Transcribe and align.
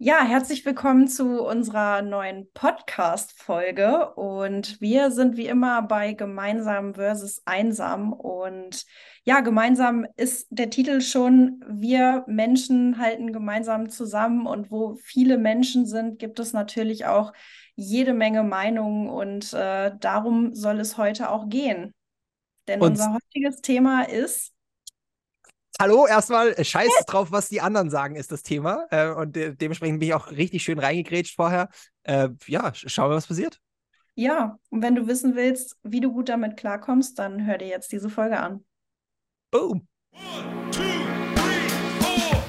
Ja, 0.00 0.22
herzlich 0.24 0.64
willkommen 0.64 1.08
zu 1.08 1.42
unserer 1.42 2.02
neuen 2.02 2.48
Podcast-Folge. 2.52 4.14
Und 4.14 4.80
wir 4.80 5.10
sind 5.10 5.36
wie 5.36 5.48
immer 5.48 5.82
bei 5.82 6.12
Gemeinsam 6.12 6.94
versus 6.94 7.42
Einsam. 7.46 8.12
Und 8.12 8.86
ja, 9.24 9.40
gemeinsam 9.40 10.06
ist 10.14 10.46
der 10.50 10.70
Titel 10.70 11.00
schon, 11.00 11.64
wir 11.68 12.22
Menschen 12.28 12.98
halten 12.98 13.32
gemeinsam 13.32 13.88
zusammen. 13.90 14.46
Und 14.46 14.70
wo 14.70 14.94
viele 15.02 15.36
Menschen 15.36 15.84
sind, 15.84 16.20
gibt 16.20 16.38
es 16.38 16.52
natürlich 16.52 17.06
auch 17.06 17.32
jede 17.74 18.14
Menge 18.14 18.44
Meinungen. 18.44 19.08
Und 19.08 19.52
äh, 19.52 19.90
darum 19.98 20.54
soll 20.54 20.78
es 20.78 20.96
heute 20.96 21.28
auch 21.28 21.48
gehen. 21.48 21.92
Denn 22.68 22.80
Und 22.80 22.90
unser 22.90 23.14
heutiges 23.14 23.62
Thema 23.62 24.02
ist 24.02 24.52
hallo, 25.80 26.06
erstmal 26.06 26.52
äh, 26.52 26.64
scheiß 26.64 26.90
drauf, 27.06 27.30
was 27.30 27.48
die 27.48 27.60
anderen 27.60 27.90
sagen, 27.90 28.16
ist 28.16 28.32
das 28.32 28.42
Thema. 28.42 28.86
Äh, 28.90 29.10
und 29.10 29.36
de 29.36 29.54
dementsprechend 29.54 30.00
bin 30.00 30.08
ich 30.08 30.14
auch 30.14 30.30
richtig 30.30 30.62
schön 30.62 30.78
reingegrätscht 30.78 31.36
vorher. 31.36 31.68
Äh, 32.02 32.30
ja, 32.46 32.74
sch 32.74 32.88
schauen 32.88 33.10
wir, 33.10 33.16
was 33.16 33.26
passiert. 33.26 33.60
Ja, 34.14 34.58
und 34.70 34.82
wenn 34.82 34.96
du 34.96 35.06
wissen 35.06 35.36
willst, 35.36 35.76
wie 35.84 36.00
du 36.00 36.12
gut 36.12 36.28
damit 36.28 36.56
klarkommst, 36.56 37.18
dann 37.18 37.46
hör 37.46 37.58
dir 37.58 37.68
jetzt 37.68 37.92
diese 37.92 38.10
Folge 38.10 38.40
an. 38.40 38.64
Boom. 39.50 39.86
One, 40.12 40.70
two, 40.72 40.80
three, 40.82 41.68
four. 42.00 42.42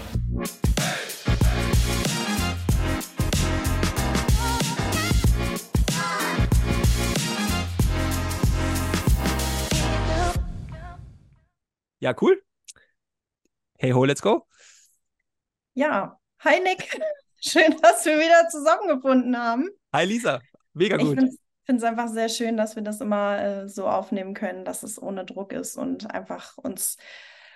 Ja, 11.99 12.15
cool. 12.21 12.41
Hey 13.79 13.91
ho, 13.91 14.03
let's 14.03 14.19
go. 14.19 14.45
Ja, 15.73 16.19
hi 16.39 16.59
Nick. 16.59 16.99
Schön, 17.39 17.77
dass 17.81 18.03
wir 18.05 18.17
wieder 18.17 18.49
zusammengefunden 18.49 19.37
haben. 19.37 19.69
Hi 19.93 20.03
Lisa. 20.05 20.41
Mega 20.73 20.97
Ich 20.97 21.03
gut. 21.03 21.15
finde 21.15 21.31
es 21.67 21.83
einfach 21.83 22.09
sehr 22.09 22.27
schön, 22.27 22.57
dass 22.57 22.75
wir 22.75 22.83
das 22.83 22.99
immer 22.99 23.39
äh, 23.41 23.69
so 23.69 23.87
aufnehmen 23.87 24.33
können, 24.33 24.65
dass 24.65 24.83
es 24.83 25.01
ohne 25.01 25.23
Druck 25.23 25.53
ist 25.53 25.77
und 25.77 26.13
einfach 26.13 26.57
uns 26.57 26.97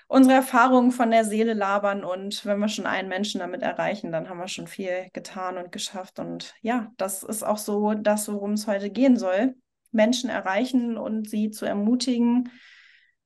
unsere 0.07 0.35
Erfahrungen 0.35 0.91
von 0.93 1.11
der 1.11 1.25
Seele 1.25 1.53
labern. 1.55 2.05
Und 2.05 2.45
wenn 2.45 2.59
wir 2.59 2.69
schon 2.69 2.85
einen 2.85 3.09
Menschen 3.09 3.39
damit 3.39 3.61
erreichen, 3.61 4.13
dann 4.13 4.29
haben 4.29 4.37
wir 4.39 4.47
schon 4.47 4.67
viel 4.67 5.09
getan 5.11 5.57
und 5.57 5.73
geschafft. 5.73 6.19
Und 6.19 6.53
ja, 6.61 6.89
das 6.95 7.23
ist 7.23 7.43
auch 7.43 7.57
so 7.57 7.93
das, 7.95 8.31
worum 8.31 8.53
es 8.53 8.65
heute 8.67 8.89
gehen 8.89 9.17
soll. 9.17 9.55
Menschen 9.91 10.29
erreichen 10.29 10.97
und 10.97 11.29
sie 11.29 11.51
zu 11.51 11.65
ermutigen, 11.65 12.49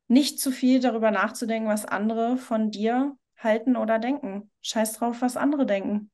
nicht 0.08 0.39
zu 0.39 0.52
viel 0.52 0.80
darüber 0.80 1.11
nachzudenken, 1.11 1.69
was 1.69 1.86
andere 1.86 2.38
von 2.38 2.72
dir 2.72 3.17
halten 3.38 3.75
oder 3.75 4.00
denken. 4.00 4.52
Scheiß 4.61 4.94
drauf, 4.94 5.22
was 5.22 5.38
andere 5.38 5.66
denken. 5.66 6.11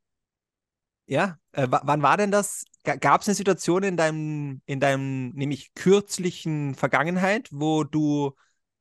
Ja, 1.06 1.38
äh, 1.52 1.68
wa- 1.70 1.82
wann 1.84 2.02
war 2.02 2.18
denn 2.18 2.32
das? 2.32 2.66
Gab 2.84 3.22
es 3.22 3.28
eine 3.28 3.36
Situation 3.36 3.84
in 3.84 3.98
deinem, 3.98 4.62
in 4.66 4.80
deinem 4.80 5.30
nämlich 5.32 5.74
kürzlichen 5.74 6.76
Vergangenheit, 6.76 7.50
wo 7.52 7.84
du 7.84 8.34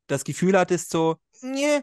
das 0.09 0.25
Gefühl 0.25 0.59
hattest, 0.59 0.91
so, 0.91 1.17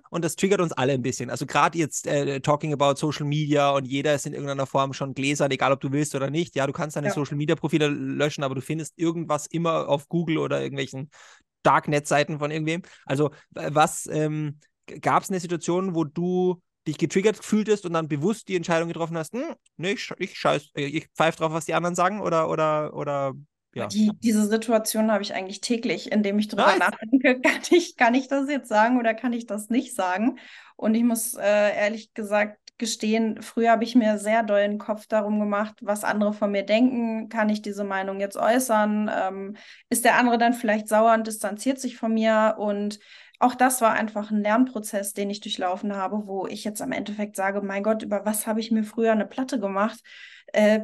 und 0.10 0.26
das 0.26 0.36
triggert 0.36 0.62
uns 0.62 0.74
alle 0.74 0.94
ein 0.94 1.02
bisschen. 1.02 1.30
Also 1.30 1.46
gerade 1.46 1.78
jetzt 1.78 2.08
äh, 2.08 2.42
talking 2.42 2.74
about 2.74 2.96
Social 2.98 3.26
Media 3.26 3.72
und 3.72 3.86
jeder 3.86 4.16
ist 4.16 4.26
in 4.26 4.34
irgendeiner 4.34 4.66
Form 4.68 4.94
schon 4.94 5.14
gläsern, 5.14 5.52
egal 5.52 5.72
ob 5.74 5.82
du 5.82 5.92
willst 5.92 6.16
oder 6.16 6.30
nicht. 6.30 6.56
Ja, 6.56 6.68
du 6.68 6.74
kannst 6.74 6.96
deine 6.98 7.10
Ja. 7.10 7.14
Social 7.14 7.38
Media 7.38 7.56
Profile 7.56 7.88
löschen, 7.90 8.44
aber 8.44 8.56
du 8.56 8.62
findest 8.62 8.98
irgendwas 8.98 9.48
immer 9.48 9.90
auf 9.90 10.10
Google 10.10 10.38
oder 10.40 10.62
irgendwelchen 10.62 11.10
Darknet-Seiten 11.64 12.40
von 12.40 12.52
irgendwem. 12.52 12.82
Also 13.06 13.32
was 13.52 14.08
ähm, 14.12 14.60
gab 15.02 15.24
es 15.24 15.30
eine 15.30 15.40
Situation, 15.40 15.96
wo 15.96 16.04
du 16.04 16.62
dich 16.88 16.98
getriggert 16.98 17.44
fühltest 17.44 17.86
und 17.86 17.94
dann 17.94 18.08
bewusst 18.08 18.48
die 18.48 18.56
Entscheidung 18.56 18.88
getroffen 18.88 19.18
hast, 19.18 19.34
hm, 19.34 19.56
nee, 19.78 19.92
ich, 19.92 20.12
ich 20.18 20.38
scheiß, 20.38 20.70
äh, 20.76 20.86
ich 20.86 21.08
pfeife 21.16 21.38
drauf, 21.38 21.52
was 21.52 21.66
die 21.66 21.74
anderen 21.74 21.96
sagen 21.96 22.22
oder 22.22 22.50
oder 22.50 22.94
oder 22.94 23.34
ja. 23.76 23.86
Die, 23.86 24.12
diese 24.24 24.48
Situation 24.48 25.12
habe 25.12 25.22
ich 25.22 25.36
eigentlich 25.36 25.62
täglich, 25.62 26.12
indem 26.12 26.40
ich 26.40 26.48
darüber 26.48 26.76
Nice. 26.76 26.80
nachdenke, 26.80 27.40
kann 27.42 27.62
ich, 27.70 27.96
kann 27.96 28.16
ich 28.16 28.28
das 28.28 28.50
jetzt 28.50 28.68
sagen 28.68 28.98
oder 28.98 29.14
kann 29.14 29.32
ich 29.32 29.46
das 29.46 29.70
nicht 29.70 29.96
sagen? 29.96 30.40
Und 30.76 30.96
ich 30.96 31.04
muss 31.04 31.36
äh, 31.36 31.78
ehrlich 31.78 32.14
gesagt 32.14 32.59
gestehen, 32.80 33.42
früher 33.42 33.72
habe 33.72 33.84
ich 33.84 33.96
mir 33.96 34.18
sehr 34.18 34.42
doll 34.44 34.62
den 34.62 34.78
Kopf 34.80 35.06
darum 35.08 35.40
gemacht, 35.40 35.76
was 35.82 36.04
andere 36.04 36.34
von 36.34 36.52
mir 36.52 36.64
denken. 36.64 37.30
Kann 37.30 37.50
ich 37.50 37.62
diese 37.62 37.84
Meinung 37.84 38.20
jetzt 38.20 38.38
äußern? 38.38 39.12
Ähm, 39.14 39.58
ist 39.90 40.06
der 40.06 40.18
andere 40.18 40.38
dann 40.38 40.54
vielleicht 40.54 40.88
sauer 40.88 41.14
und 41.14 41.28
distanziert 41.28 41.80
sich 41.80 41.98
von 41.98 42.14
mir? 42.14 42.56
Und 42.58 43.00
auch 43.40 43.56
das 43.56 43.82
war 43.82 43.94
einfach 43.94 44.32
ein 44.32 44.42
Lernprozess, 44.42 45.14
den 45.14 45.30
ich 45.30 45.42
durchlaufen 45.42 45.96
habe, 45.96 46.26
wo 46.26 46.48
ich 46.48 46.64
jetzt 46.64 46.82
am 46.82 46.92
Endeffekt 46.92 47.36
sage, 47.36 47.62
mein 47.62 47.84
Gott, 47.84 48.02
über 48.04 48.26
was 48.26 48.48
habe 48.48 48.60
ich 48.60 48.72
mir 48.72 48.84
früher 48.84 49.12
eine 49.12 49.26
Platte 49.28 49.60
gemacht? 49.60 50.00
Äh, 50.48 50.82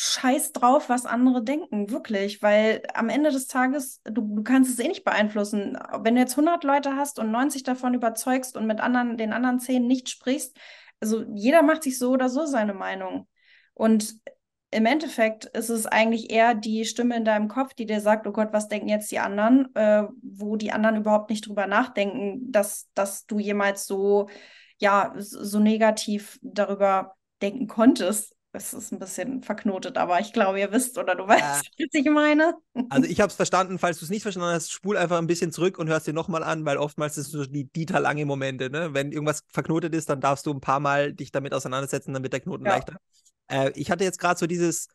Scheiß 0.00 0.52
drauf, 0.52 0.88
was 0.88 1.06
andere 1.06 1.42
denken, 1.42 1.90
wirklich, 1.90 2.40
weil 2.40 2.84
am 2.94 3.08
Ende 3.08 3.32
des 3.32 3.48
Tages, 3.48 4.00
du, 4.04 4.20
du 4.22 4.44
kannst 4.44 4.70
es 4.70 4.78
eh 4.78 4.86
nicht 4.86 5.02
beeinflussen. 5.02 5.76
Wenn 6.02 6.14
du 6.14 6.20
jetzt 6.20 6.38
100 6.38 6.62
Leute 6.62 6.94
hast 6.94 7.18
und 7.18 7.32
90 7.32 7.64
davon 7.64 7.94
überzeugst 7.94 8.56
und 8.56 8.68
mit 8.68 8.78
anderen, 8.78 9.16
den 9.16 9.32
anderen 9.32 9.58
10 9.58 9.88
nicht 9.88 10.08
sprichst, 10.08 10.56
also 11.00 11.24
jeder 11.34 11.62
macht 11.62 11.82
sich 11.82 11.98
so 11.98 12.12
oder 12.12 12.28
so 12.28 12.46
seine 12.46 12.74
Meinung. 12.74 13.26
Und 13.74 14.14
im 14.70 14.86
Endeffekt 14.86 15.46
ist 15.46 15.68
es 15.68 15.86
eigentlich 15.86 16.30
eher 16.30 16.54
die 16.54 16.84
Stimme 16.84 17.16
in 17.16 17.24
deinem 17.24 17.48
Kopf, 17.48 17.74
die 17.74 17.86
dir 17.86 18.00
sagt, 18.00 18.28
oh 18.28 18.32
Gott, 18.32 18.52
was 18.52 18.68
denken 18.68 18.88
jetzt 18.88 19.10
die 19.10 19.18
anderen, 19.18 19.74
äh, 19.74 20.04
wo 20.22 20.54
die 20.54 20.70
anderen 20.70 20.98
überhaupt 20.98 21.28
nicht 21.30 21.48
drüber 21.48 21.66
nachdenken, 21.66 22.52
dass, 22.52 22.88
dass 22.94 23.26
du 23.26 23.40
jemals 23.40 23.84
so, 23.86 24.28
ja, 24.78 25.12
so 25.16 25.58
negativ 25.58 26.38
darüber 26.40 27.16
denken 27.42 27.66
konntest. 27.66 28.37
Es 28.58 28.74
ist 28.74 28.92
ein 28.92 28.98
bisschen 28.98 29.42
verknotet, 29.42 29.96
aber 29.96 30.18
ich 30.18 30.32
glaube, 30.32 30.58
ihr 30.58 30.72
wisst 30.72 30.98
oder 30.98 31.14
du 31.14 31.26
weißt, 31.28 31.70
was 31.78 31.88
ich 31.92 32.10
meine. 32.10 32.54
Also 32.88 33.08
ich 33.08 33.20
habe 33.20 33.30
es 33.30 33.36
verstanden, 33.36 33.78
falls 33.78 33.98
du 33.98 34.04
es 34.04 34.10
nicht 34.10 34.22
verstanden 34.22 34.50
hast, 34.52 34.72
spul 34.72 34.96
einfach 34.96 35.18
ein 35.18 35.26
bisschen 35.28 35.52
zurück 35.52 35.78
und 35.78 35.88
hörst 35.88 36.06
dir 36.06 36.12
nochmal 36.12 36.42
an, 36.42 36.64
weil 36.64 36.76
oftmals 36.78 37.16
ist 37.18 37.26
es 37.26 37.32
so 37.32 37.44
die 37.44 37.64
Dieter-lange 37.70 38.24
Momente, 38.24 38.68
ne? 38.70 38.94
Wenn 38.94 39.12
irgendwas 39.12 39.44
verknotet 39.48 39.94
ist, 39.94 40.08
dann 40.08 40.20
darfst 40.20 40.46
du 40.46 40.52
ein 40.52 40.60
paar 40.60 40.80
Mal 40.80 41.12
dich 41.12 41.30
damit 41.30 41.54
auseinandersetzen, 41.54 42.12
dann 42.14 42.22
wird 42.22 42.32
der 42.32 42.40
Knoten 42.40 42.64
Ja. 42.64 42.72
leichter. 42.72 42.96
Äh, 43.48 43.70
ich 43.76 43.90
hatte 43.90 44.04
jetzt 44.04 44.18
gerade 44.18 44.38
so 44.38 44.46
dieses 44.46 44.88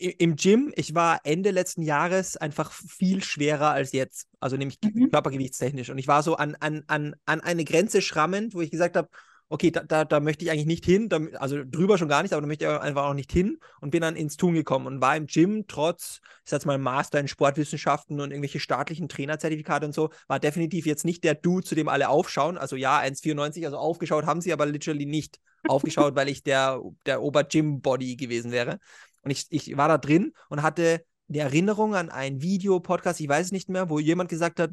i- 0.00 0.10
im 0.18 0.36
Gym, 0.36 0.72
ich 0.76 0.94
war 0.94 1.20
Ende 1.24 1.50
letzten 1.50 1.82
Jahres 1.82 2.36
einfach 2.36 2.72
viel 2.72 3.22
schwerer 3.22 3.70
als 3.70 3.92
jetzt, 3.92 4.26
also 4.40 4.56
nämlich 4.56 4.78
Mhm. 4.82 5.10
körpergewichtstechnisch. 5.10 5.90
Und 5.90 5.98
ich 5.98 6.08
war 6.08 6.22
so 6.22 6.36
an, 6.36 6.56
an, 6.60 6.84
an, 6.86 7.14
an 7.26 7.40
eine 7.40 7.64
Grenze 7.64 8.02
schrammend, 8.02 8.54
wo 8.54 8.60
ich 8.60 8.70
gesagt 8.70 8.96
habe, 8.96 9.08
okay, 9.50 9.72
da, 9.72 9.82
da, 9.82 10.04
da 10.04 10.20
möchte 10.20 10.44
ich 10.44 10.50
eigentlich 10.50 10.66
nicht 10.66 10.84
hin, 10.84 11.08
da, 11.08 11.18
also 11.38 11.62
drüber 11.64 11.98
schon 11.98 12.08
gar 12.08 12.22
nicht, 12.22 12.32
aber 12.32 12.40
da 12.40 12.46
möchte 12.46 12.64
ich 12.64 12.70
einfach 12.70 13.04
auch 13.04 13.14
nicht 13.14 13.32
hin 13.32 13.58
und 13.80 13.90
bin 13.90 14.00
dann 14.00 14.14
ins 14.14 14.36
Tun 14.36 14.54
gekommen 14.54 14.86
und 14.86 15.00
war 15.00 15.16
im 15.16 15.26
Gym 15.26 15.66
trotz, 15.66 16.20
ich 16.44 16.50
sag 16.50 16.58
jetzt 16.58 16.66
mal, 16.66 16.78
Master 16.78 17.18
in 17.18 17.26
Sportwissenschaften 17.26 18.20
und 18.20 18.30
irgendwelche 18.30 18.60
staatlichen 18.60 19.08
Trainerzertifikate 19.08 19.86
und 19.86 19.92
so, 19.92 20.10
war 20.28 20.38
definitiv 20.38 20.86
jetzt 20.86 21.04
nicht 21.04 21.24
der 21.24 21.34
Dude, 21.34 21.66
zu 21.66 21.74
dem 21.74 21.88
alle 21.88 22.08
aufschauen. 22.08 22.58
Also 22.58 22.76
ja, 22.76 23.00
1,94, 23.00 23.64
also 23.64 23.76
aufgeschaut 23.76 24.24
haben 24.24 24.40
sie, 24.40 24.52
aber 24.52 24.66
literally 24.66 25.04
nicht 25.04 25.40
aufgeschaut, 25.66 26.14
weil 26.14 26.28
ich 26.28 26.44
der, 26.44 26.80
der 27.04 27.20
Ober-Gym-Body 27.20 28.14
gewesen 28.14 28.52
wäre. 28.52 28.78
Und 29.22 29.32
ich, 29.32 29.46
ich 29.50 29.76
war 29.76 29.88
da 29.88 29.98
drin 29.98 30.32
und 30.48 30.62
hatte 30.62 31.04
eine 31.28 31.38
Erinnerung 31.38 31.96
an 31.96 32.08
ein 32.08 32.40
Video, 32.40 32.78
Podcast, 32.78 33.20
ich 33.20 33.28
weiß 33.28 33.46
es 33.46 33.52
nicht 33.52 33.68
mehr, 33.68 33.90
wo 33.90 33.98
jemand 33.98 34.30
gesagt 34.30 34.60
hat, 34.60 34.70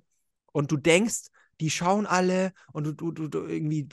und 0.51 0.71
du 0.71 0.77
denkst, 0.77 1.29
die 1.59 1.69
schauen 1.69 2.05
alle 2.05 2.53
und 2.71 2.85
du, 2.85 2.91
du, 2.91 3.11
du, 3.11 3.27
du 3.27 3.45
irgendwie 3.45 3.87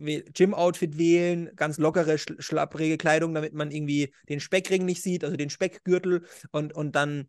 äh, 0.00 0.22
Gym-Outfit 0.32 0.98
wählen, 0.98 1.50
ganz 1.56 1.78
lockere, 1.78 2.18
schl 2.18 2.40
schlapprige 2.40 2.96
Kleidung, 2.96 3.34
damit 3.34 3.52
man 3.54 3.70
irgendwie 3.70 4.12
den 4.28 4.40
Speckring 4.40 4.84
nicht 4.84 5.02
sieht, 5.02 5.24
also 5.24 5.36
den 5.36 5.50
Speckgürtel 5.50 6.24
und, 6.50 6.72
und 6.74 6.94
dann 6.96 7.28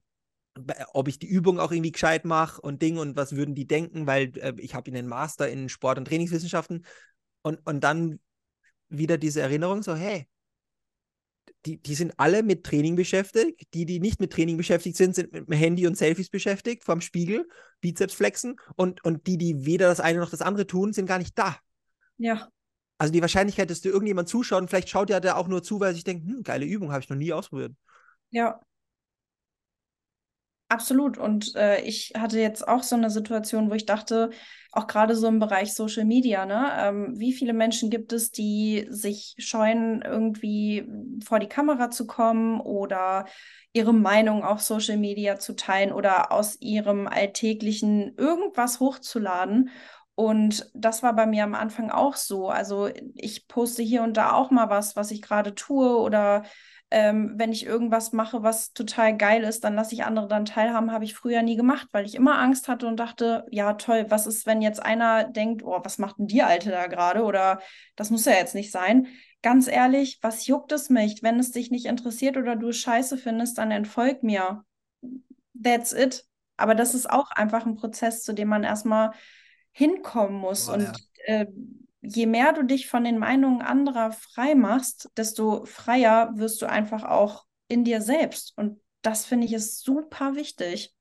äh, 0.56 0.84
ob 0.94 1.08
ich 1.08 1.20
die 1.20 1.28
Übung 1.28 1.60
auch 1.60 1.72
irgendwie 1.72 1.92
gescheit 1.92 2.26
mache 2.26 2.62
und 2.62 2.82
Ding 2.82 2.98
und 2.98 3.16
was 3.16 3.36
würden 3.36 3.56
die 3.56 3.68
denken, 3.68 4.08
weil 4.08 4.38
äh, 4.38 4.54
ich 4.58 4.76
habe 4.76 4.92
einen 4.92 5.08
Master 5.08 5.50
in 5.50 5.70
Sport- 5.70 5.98
und 5.98 6.06
Trainingswissenschaften 6.06 6.86
und, 7.42 7.60
und 7.66 7.84
dann 7.84 8.20
wieder 8.90 9.18
diese 9.18 9.42
Erinnerung 9.42 9.84
so, 9.84 9.96
hey, 9.96 10.28
die, 11.66 11.78
die 11.78 11.96
sind 11.96 12.14
alle 12.18 12.44
mit 12.44 12.64
Training 12.64 12.96
beschäftigt. 12.96 13.68
Die, 13.74 13.86
die 13.86 14.00
nicht 14.00 14.20
mit 14.20 14.34
Training 14.34 14.58
beschäftigt 14.58 14.98
sind, 14.98 15.16
sind 15.16 15.32
mit 15.32 15.48
dem 15.48 15.54
Handy 15.54 15.88
und 15.88 15.98
Selfies 15.98 16.30
beschäftigt, 16.30 16.84
vorm 16.84 17.02
Spiegel, 17.02 17.48
Bizeps 17.82 18.14
flexen. 18.14 18.56
Und, 18.76 19.04
und 19.04 19.28
die, 19.28 19.38
die 19.38 19.66
weder 19.66 19.88
das 19.88 20.00
eine 20.00 20.20
noch 20.20 20.32
das 20.32 20.42
andere 20.42 20.68
tun, 20.68 20.94
sind 20.94 21.06
gar 21.06 21.20
nicht 21.20 21.38
da. 21.38 21.58
Ja, 22.18 22.50
Also 22.98 23.14
die 23.14 23.22
Wahrscheinlichkeit, 23.22 23.70
dass 23.70 23.82
dir 23.82 23.92
irgendjemand 23.92 24.30
zuschaut, 24.30 24.62
und 24.62 24.70
vielleicht 24.70 24.90
schaut 24.90 25.10
ja 25.10 25.20
der 25.20 25.38
auch 25.38 25.48
nur 25.48 25.64
zu, 25.64 25.80
weil 25.80 25.94
sich 25.94 26.04
denkt, 26.04 26.28
hm, 26.28 26.44
geile 26.44 26.66
Übung, 26.66 26.92
habe 26.92 27.02
ich 27.02 27.10
noch 27.10 27.18
nie 27.18 27.34
ausprobiert. 27.34 27.74
ja. 28.32 28.60
Absolut. 30.72 31.18
Und 31.18 31.54
äh, 31.58 31.82
ich 31.82 32.14
hatte 32.18 32.40
jetzt 32.40 32.66
auch 32.66 32.82
so 32.82 32.96
eine 32.96 33.10
Situation, 33.10 33.70
wo 33.70 33.74
ich 33.74 33.86
dachte, 33.86 34.30
auch 34.72 34.88
gerade 34.88 35.18
so 35.18 35.28
im 35.28 35.40
Bereich 35.40 35.74
Social 35.74 36.06
Media, 36.06 36.46
ne, 36.46 36.72
ähm, 36.80 37.20
wie 37.20 37.34
viele 37.34 37.52
Menschen 37.52 37.90
gibt 37.90 38.14
es, 38.14 38.32
die 38.32 38.88
sich 38.90 39.36
scheuen, 39.38 40.02
irgendwie 40.02 40.88
vor 41.26 41.40
die 41.40 41.50
Kamera 41.50 41.92
zu 41.92 42.08
kommen 42.08 42.62
oder 42.62 43.26
ihre 43.74 43.94
Meinung 43.94 44.46
auf 44.46 44.62
Social 44.62 44.96
Media 44.96 45.38
zu 45.40 45.58
teilen 45.58 45.92
oder 45.92 46.32
aus 46.32 46.56
ihrem 46.62 47.06
alltäglichen 47.06 48.16
irgendwas 48.16 48.80
hochzuladen. 48.80 49.72
Und 50.16 50.72
das 50.74 51.04
war 51.04 51.14
bei 51.14 51.26
mir 51.26 51.44
am 51.44 51.54
Anfang 51.54 51.92
auch 51.92 52.16
so. 52.16 52.48
Also 52.48 52.88
ich 53.16 53.50
poste 53.50 53.84
hier 53.84 54.04
und 54.04 54.16
da 54.16 54.32
auch 54.32 54.52
mal 54.52 54.70
was, 54.70 54.96
was 54.96 55.12
ich 55.12 55.22
gerade 55.22 55.54
tue 55.54 55.98
oder 55.98 56.44
ähm, 56.92 57.34
wenn 57.38 57.54
ich 57.54 57.66
irgendwas 57.66 58.12
mache, 58.12 58.44
was 58.44 58.74
total 58.74 59.16
geil 59.16 59.44
ist, 59.44 59.64
dann 59.64 59.76
lasse 59.76 59.96
ich 59.96 60.04
andere 60.04 60.28
dann 60.28 60.44
teilhaben, 60.44 60.92
habe 60.92 61.06
ich 61.06 61.16
früher 61.16 61.42
nie 61.42 61.56
gemacht, 61.56 61.88
weil 61.94 62.06
ich 62.06 62.16
immer 62.16 62.38
Angst 62.38 62.68
hatte 62.68 62.86
und 62.86 62.98
dachte, 62.98 63.46
ja 63.50 63.74
toll, 63.74 64.06
was 64.10 64.28
ist, 64.28 64.46
wenn 64.46 64.62
jetzt 64.62 64.84
einer 64.84 65.24
denkt, 65.24 65.64
oh, 65.64 65.80
was 65.84 65.98
macht 65.98 66.20
denn 66.20 66.28
die 66.28 66.44
Alte 66.44 66.70
da 66.70 66.88
gerade 66.88 67.24
oder 67.24 67.62
das 67.96 68.10
muss 68.10 68.26
ja 68.26 68.34
jetzt 68.34 68.56
nicht 68.56 68.72
sein. 68.72 69.08
Ganz 69.42 69.70
ehrlich, 69.70 70.20
was 70.22 70.46
juckt 70.48 70.74
es 70.74 70.90
mich? 70.90 71.24
Wenn 71.24 71.40
es 71.40 71.52
dich 71.52 71.72
nicht 71.72 71.86
interessiert 71.86 72.36
oder 72.36 72.58
du 72.58 72.70
es 72.70 72.78
scheiße 72.78 73.18
findest, 73.18 73.58
dann 73.58 73.72
entfolg 73.72 74.22
mir. 74.22 74.66
That's 75.64 75.94
it. 75.94 76.26
Aber 76.58 76.76
das 76.76 76.94
ist 76.94 77.10
auch 77.10 77.32
einfach 77.32 77.66
ein 77.66 77.76
Prozess, 77.76 78.22
zu 78.24 78.34
dem 78.34 78.50
man 78.50 78.64
erstmal 78.64 79.12
hinkommen 79.72 80.38
muss. 80.38 80.70
Oh, 80.70 80.74
und 80.74 80.84
ja. 80.84 80.94
äh, 81.26 81.48
je 82.02 82.26
mehr 82.26 82.54
du 82.54 82.64
dich 82.64 82.88
von 82.88 83.04
den 83.04 83.18
Meinungen 83.18 83.62
anderer 83.62 84.12
frei 84.12 84.56
machst, 84.56 85.10
desto 85.18 85.66
freier 85.66 86.32
wirst 86.36 86.62
du 86.62 86.66
einfach 86.66 87.04
auch 87.04 87.46
in 87.68 87.84
dir 87.84 88.02
selbst. 88.02 88.54
Und 88.58 88.82
das 89.02 89.26
finde 89.26 89.48
ich 89.48 89.54
ist 89.54 89.84
super 89.84 90.36
wichtig. 90.36 90.94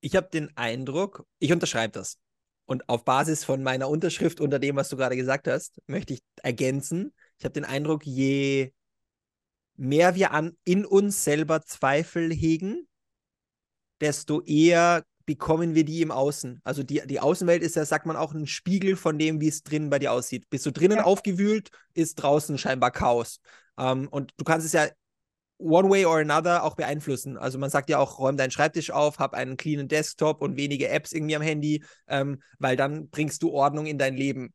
Ich 0.00 0.16
habe 0.16 0.28
den 0.28 0.56
Eindruck, 0.56 1.26
ich 1.38 1.52
unterschreibe 1.52 1.92
das. 1.92 2.18
Und 2.66 2.88
auf 2.88 3.04
Basis 3.04 3.44
von 3.44 3.62
meiner 3.62 3.88
Unterschrift 3.88 4.40
unter 4.40 4.58
dem, 4.58 4.76
was 4.76 4.90
du 4.90 4.96
gerade 4.96 5.16
gesagt 5.16 5.48
hast, 5.48 5.80
möchte 5.86 6.14
ich 6.14 6.22
ergänzen. 6.42 7.14
Ich 7.38 7.44
habe 7.44 7.54
den 7.54 7.64
Eindruck, 7.64 8.04
je 8.04 8.72
mehr 9.76 10.14
wir 10.14 10.32
an 10.32 10.56
in 10.64 10.84
uns 10.84 11.24
selber 11.24 11.62
Zweifel 11.62 12.32
hegen, 12.32 12.86
desto 14.00 14.42
eher 14.42 15.04
bekommen 15.28 15.76
wir 15.76 15.84
die 15.84 16.02
im 16.02 16.10
Außen. 16.10 16.60
Also 16.64 16.82
die, 16.82 17.02
die 17.06 17.20
Außenwelt 17.20 17.62
ist 17.62 17.76
ja, 17.76 17.84
sagt 17.84 18.06
man, 18.06 18.16
auch 18.16 18.34
ein 18.34 18.46
Spiegel 18.48 18.96
von 18.96 19.18
dem, 19.18 19.40
wie 19.40 19.48
es 19.48 19.62
drinnen 19.62 19.90
bei 19.90 20.00
dir 20.00 20.12
aussieht. 20.12 20.48
Bist 20.50 20.66
du 20.66 20.72
drinnen 20.72 20.98
Ja. 20.98 21.04
aufgewühlt, 21.04 21.70
ist 21.94 22.16
draußen 22.16 22.56
scheinbar 22.58 22.90
Chaos. 22.90 23.40
Ähm, 23.78 24.08
und 24.10 24.32
du 24.38 24.44
kannst 24.44 24.66
es 24.66 24.72
ja 24.72 24.88
one 25.58 25.90
way 25.90 26.06
or 26.06 26.18
another 26.18 26.64
auch 26.64 26.76
beeinflussen. 26.76 27.36
Also 27.36 27.58
man 27.58 27.70
sagt 27.70 27.90
ja 27.90 27.98
auch, 27.98 28.18
räum 28.18 28.36
deinen 28.38 28.50
Schreibtisch 28.50 28.90
auf, 28.90 29.18
hab 29.18 29.34
einen 29.34 29.56
cleanen 29.58 29.88
Desktop 29.88 30.40
und 30.40 30.56
wenige 30.56 30.88
Apps 30.88 31.12
irgendwie 31.12 31.36
am 31.36 31.42
Handy, 31.42 31.84
ähm, 32.08 32.42
weil 32.58 32.76
dann 32.76 33.10
bringst 33.10 33.42
du 33.42 33.52
Ordnung 33.52 33.86
in 33.86 33.98
dein 33.98 34.16
Leben. 34.16 34.54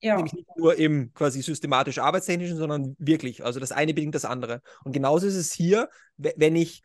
Ja, 0.00 0.16
Nämlich 0.16 0.34
nicht 0.34 0.48
nur 0.56 0.76
im 0.76 1.12
quasi 1.14 1.42
systematisch 1.42 1.98
arbeitstechnischen, 1.98 2.56
sondern 2.58 2.96
wirklich. 2.98 3.44
Also 3.44 3.60
das 3.60 3.72
eine 3.72 3.94
bedingt 3.94 4.14
das 4.14 4.24
andere. 4.24 4.60
Und 4.84 4.92
genauso 4.92 5.26
ist 5.26 5.36
es 5.36 5.52
hier, 5.52 5.88
we- 6.16 6.34
wenn 6.36 6.56
ich 6.56 6.82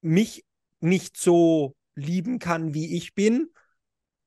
mich 0.00 0.44
nicht 0.80 1.16
so 1.16 1.74
lieben 1.98 2.38
kann, 2.38 2.74
wie 2.74 2.96
ich 2.96 3.14
bin, 3.14 3.50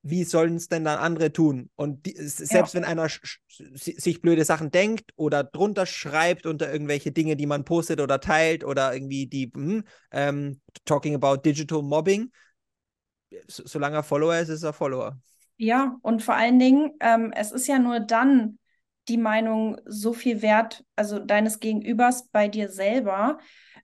wie 0.04 0.24
sollen 0.24 0.56
es 0.56 0.68
denn 0.68 0.84
dann 0.84 0.98
andere 0.98 1.32
tun? 1.32 1.70
Und 1.76 2.06
die, 2.06 2.16
selbst 2.18 2.74
wenn 2.74 2.84
einer 2.84 3.08
sich 3.08 4.22
blöde 4.22 4.46
Sachen 4.46 4.72
denkt 4.72 5.12
oder 5.16 5.44
drunter 5.44 5.86
schreibt 5.86 6.46
unter 6.46 6.72
irgendwelche 6.72 7.12
Dinge, 7.12 7.36
die 7.36 7.46
man 7.46 7.66
postet 7.66 8.02
oder 8.02 8.20
teilt 8.20 8.64
oder 8.64 8.94
irgendwie 8.94 9.28
die, 9.28 9.52
hm, 9.54 9.84
ähm, 10.12 10.60
talking 10.86 11.14
about 11.14 11.38
digital 11.38 11.84
mobbing, 11.84 12.32
so, 13.48 13.64
solange 13.66 13.98
er 13.98 14.04
Follower 14.04 14.36
ist, 14.38 14.50
ist 14.50 14.64
er 14.64 14.74
Follower. 14.74 15.18
ja, 15.58 15.98
und 16.02 16.24
vor 16.24 16.36
allen 16.36 16.58
Dingen, 16.58 16.92
ähm, 17.00 17.32
es 17.36 17.52
ist 17.52 17.68
ja 17.68 17.78
nur 17.78 18.00
dann 18.00 18.58
die 19.08 19.18
Meinung 19.18 19.80
so 19.86 20.14
viel 20.14 20.42
wert, 20.42 20.84
also 20.96 21.20
deines 21.20 21.60
Gegenübers 21.60 22.28
bei 22.30 22.48
dir 22.48 22.70
selber, 22.70 23.40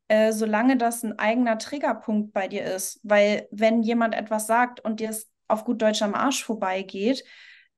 äh, 0.07 0.31
solange 0.31 0.77
das 0.77 1.03
ein 1.03 1.17
eigener 1.19 1.57
Triggerpunkt 1.57 2.33
bei 2.33 2.47
dir 2.47 2.63
ist. 2.63 2.99
Weil 3.03 3.47
wenn 3.51 3.83
jemand 3.83 4.15
etwas 4.15 4.47
sagt 4.47 4.79
und 4.79 4.99
dir 4.99 5.09
es 5.09 5.29
auf 5.47 5.65
gut 5.65 5.81
Deutsch 5.81 6.01
am 6.01 6.15
Arsch 6.15 6.43
vorbeigeht, 6.43 7.23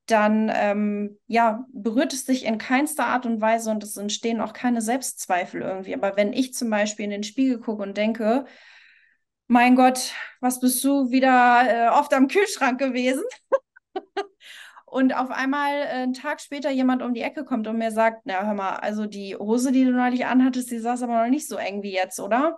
dann 0.05 0.51
ähm, 0.53 1.19
ja, 1.27 1.65
berührt 1.71 2.13
es 2.13 2.25
dich 2.25 2.45
in 2.45 2.57
keinster 2.57 3.05
Art 3.05 3.25
und 3.25 3.41
Weise 3.41 3.69
und 3.69 3.83
es 3.83 3.95
entstehen 3.95 4.41
auch 4.41 4.53
keine 4.53 4.81
Selbstzweifel 4.81 5.61
irgendwie. 5.61 5.93
Aber 5.93 6.17
wenn 6.17 6.33
ich 6.33 6.53
zum 6.53 6.69
Beispiel 6.69 7.05
in 7.05 7.11
den 7.11 7.23
Spiegel 7.23 7.59
gucke 7.59 7.83
und 7.83 7.95
denke, 7.95 8.45
mein 9.47 9.75
Gott, 9.75 10.13
was 10.41 10.59
bist 10.59 10.83
du 10.83 11.11
wieder 11.11 11.63
äh, 11.67 11.89
oft 11.89 12.13
am 12.13 12.27
Kühlschrank 12.27 12.79
gewesen? 12.79 13.23
Und 14.89 15.13
auf 15.15 15.29
einmal 15.31 15.73
äh, 15.73 15.85
einen 16.03 16.13
Tag 16.13 16.41
später 16.41 16.71
jemand 16.71 17.01
um 17.01 17.13
die 17.13 17.21
Ecke 17.21 17.45
kommt 17.45 17.67
und 17.67 17.77
mir 17.77 17.91
sagt, 17.91 18.21
na 18.25 18.45
hör 18.45 18.53
mal, 18.53 18.75
also 18.77 19.05
die 19.05 19.35
Hose, 19.35 19.71
die 19.71 19.85
du 19.85 19.91
neulich 19.91 20.25
anhattest, 20.25 20.71
die 20.71 20.79
saß 20.79 21.03
aber 21.03 21.23
noch 21.23 21.29
nicht 21.29 21.47
so 21.47 21.57
eng 21.57 21.83
wie 21.83 21.93
jetzt, 21.93 22.19
oder? 22.19 22.57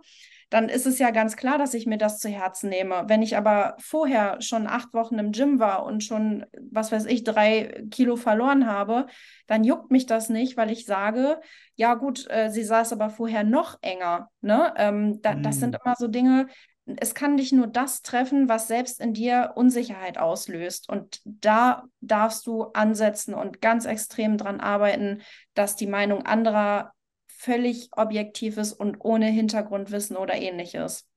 Dann 0.50 0.68
ist 0.68 0.86
es 0.86 1.00
ja 1.00 1.12
ganz 1.12 1.38
klar, 1.38 1.57
dass 1.57 1.74
ich 1.74 1.86
mir 1.86 1.98
das 1.98 2.19
zu 2.19 2.28
Herzen 2.28 2.69
nehme. 2.69 3.06
Wenn 3.07 3.22
ich 3.22 3.38
aber 3.38 3.75
vorher 3.80 4.42
schon 4.42 4.68
acht 4.68 4.94
Wochen 4.94 5.18
im 5.18 5.31
Gym 5.31 5.60
war 5.60 5.86
und 5.86 6.04
schon, 6.04 6.45
was 6.72 6.92
weiß 6.92 7.06
ich, 7.06 7.24
drei 7.24 7.86
Kilo 7.89 8.18
verloren 8.18 8.68
habe, 8.68 9.06
dann 9.48 9.63
juckt 9.63 9.92
mich 9.92 10.07
das 10.07 10.28
nicht, 10.30 10.57
weil 10.57 10.69
ich 10.69 10.86
sage, 10.86 11.39
ja 11.75 11.94
gut, 11.94 12.30
äh, 12.30 12.50
sie 12.50 12.63
saß 12.63 12.92
aber 12.92 13.10
vorher 13.10 13.45
noch 13.45 13.78
enger. 13.81 14.30
Ne? 14.42 14.74
Ähm, 14.75 15.22
da, 15.22 15.36
Das 15.36 15.60
sind 15.60 15.75
Mm. 15.75 15.78
immer 15.86 15.95
so 15.98 16.07
Dinge, 16.10 16.48
es 16.86 17.13
kann 17.16 17.38
dich 17.38 17.51
nur 17.51 17.68
das 17.68 18.01
treffen, 18.01 18.50
was 18.50 18.68
selbst 18.68 19.00
in 19.00 19.13
dir 19.13 19.54
Unsicherheit 19.56 20.18
auslöst. 20.18 20.89
Und 20.89 21.22
da 21.25 21.83
darfst 22.01 22.45
du 22.48 22.63
ansetzen 22.74 23.33
und 23.33 23.62
ganz 23.62 23.86
extrem 23.86 24.38
dran 24.38 24.60
arbeiten, 24.60 25.22
dass 25.54 25.75
die 25.75 25.88
Meinung 25.88 26.25
anderer 26.25 26.94
völlig 27.28 27.89
objektiv 27.94 28.57
ist 28.57 28.74
und 28.74 28.98
ohne 29.00 29.28
Hintergrundwissen 29.28 30.18
oder 30.18 30.36
ähnliches. 30.36 31.07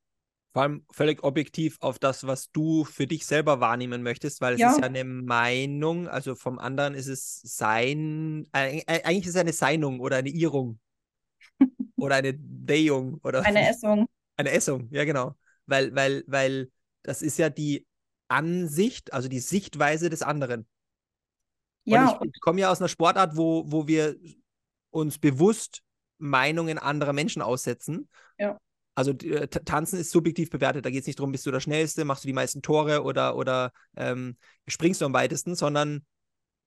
Vor 0.52 0.62
allem 0.62 0.86
völlig 0.92 1.24
objektiv 1.24 1.78
auf 1.80 1.98
das, 1.98 2.26
was 2.28 2.50
du 2.52 2.84
für 2.84 3.08
dich 3.08 3.26
selber 3.26 3.58
wahrnehmen 3.58 4.04
möchtest, 4.04 4.40
weil 4.40 4.54
es 4.54 4.60
Ja. 4.60 4.70
ist 4.70 4.78
ja 4.78 4.84
eine 4.84 5.02
Meinung, 5.02 6.06
also 6.06 6.36
vom 6.36 6.60
anderen 6.60 6.94
ist 6.94 7.08
es 7.08 7.40
sein, 7.42 8.46
äh, 8.52 8.82
eigentlich 8.86 9.24
ist 9.26 9.30
es 9.34 9.36
eine 9.40 9.52
Seinung 9.52 9.98
oder 9.98 10.16
eine 10.18 10.28
Irrung 10.30 10.78
oder 11.98 12.16
eine 12.16 12.34
Deyung 12.34 13.20
oder 13.22 13.44
Eine 13.44 13.68
Essung. 13.68 14.06
eine 14.36 14.50
Essung, 14.52 14.88
ja 14.92 15.04
genau. 15.04 15.36
Weil, 15.66 15.94
weil, 15.94 16.24
weil 16.26 16.70
das 17.02 17.22
ist 17.22 17.38
ja 17.38 17.50
die 17.50 17.86
Ansicht, 18.28 19.12
also 19.12 19.28
die 19.28 19.40
Sichtweise 19.40 20.10
des 20.10 20.22
anderen. 20.22 20.66
Ja, 21.84 22.10
und 22.10 22.28
ich, 22.28 22.34
ich 22.34 22.40
komme 22.40 22.60
ja 22.60 22.70
aus 22.70 22.80
einer 22.80 22.88
Sportart, 22.88 23.36
wo, 23.36 23.64
wo 23.70 23.86
wir 23.86 24.16
uns 24.90 25.18
bewusst 25.18 25.82
Meinungen 26.18 26.78
anderer 26.78 27.12
Menschen 27.12 27.42
aussetzen. 27.42 28.08
Ja. 28.38 28.58
Also 28.94 29.10
äh, 29.10 29.48
Tanzen 29.48 29.98
ist 29.98 30.10
subjektiv 30.10 30.50
bewertet. 30.50 30.84
Da 30.84 30.90
geht 30.90 31.00
es 31.00 31.06
nicht 31.06 31.18
darum, 31.18 31.32
bist 31.32 31.44
du 31.46 31.50
der 31.50 31.60
Schnellste, 31.60 32.04
machst 32.04 32.24
du 32.24 32.28
die 32.28 32.32
meisten 32.32 32.62
Tore 32.62 33.02
oder, 33.02 33.36
oder 33.36 33.72
ähm, 33.96 34.36
springst 34.66 35.00
du 35.00 35.04
am 35.04 35.12
weitesten, 35.12 35.54
sondern 35.56 36.06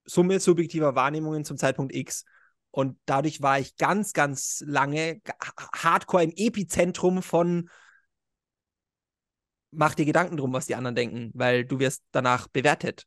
Summe 0.04 0.40
subjektiver 0.40 0.96
Wahrnehmungen 0.96 1.46
zum 1.46 1.58
Zeitpunkt 1.58 1.96
X. 1.96 2.26
Und 2.72 2.98
dadurch 3.06 3.42
war 3.42 3.60
ich 3.60 3.76
ganz, 3.78 4.14
ganz 4.14 4.64
lange 4.66 5.22
hardcore 5.74 6.24
im 6.24 6.34
Epizentrum 6.36 7.24
von 7.24 7.70
mach 9.72 9.96
dir 9.96 10.06
Gedanken 10.06 10.38
drum, 10.38 10.54
was 10.54 10.68
die 10.68 10.76
anderen 10.76 10.96
denken, 10.96 11.32
weil 11.34 11.66
du 11.66 11.80
wirst 11.80 12.04
danach 12.12 12.48
bewertet. 12.48 13.06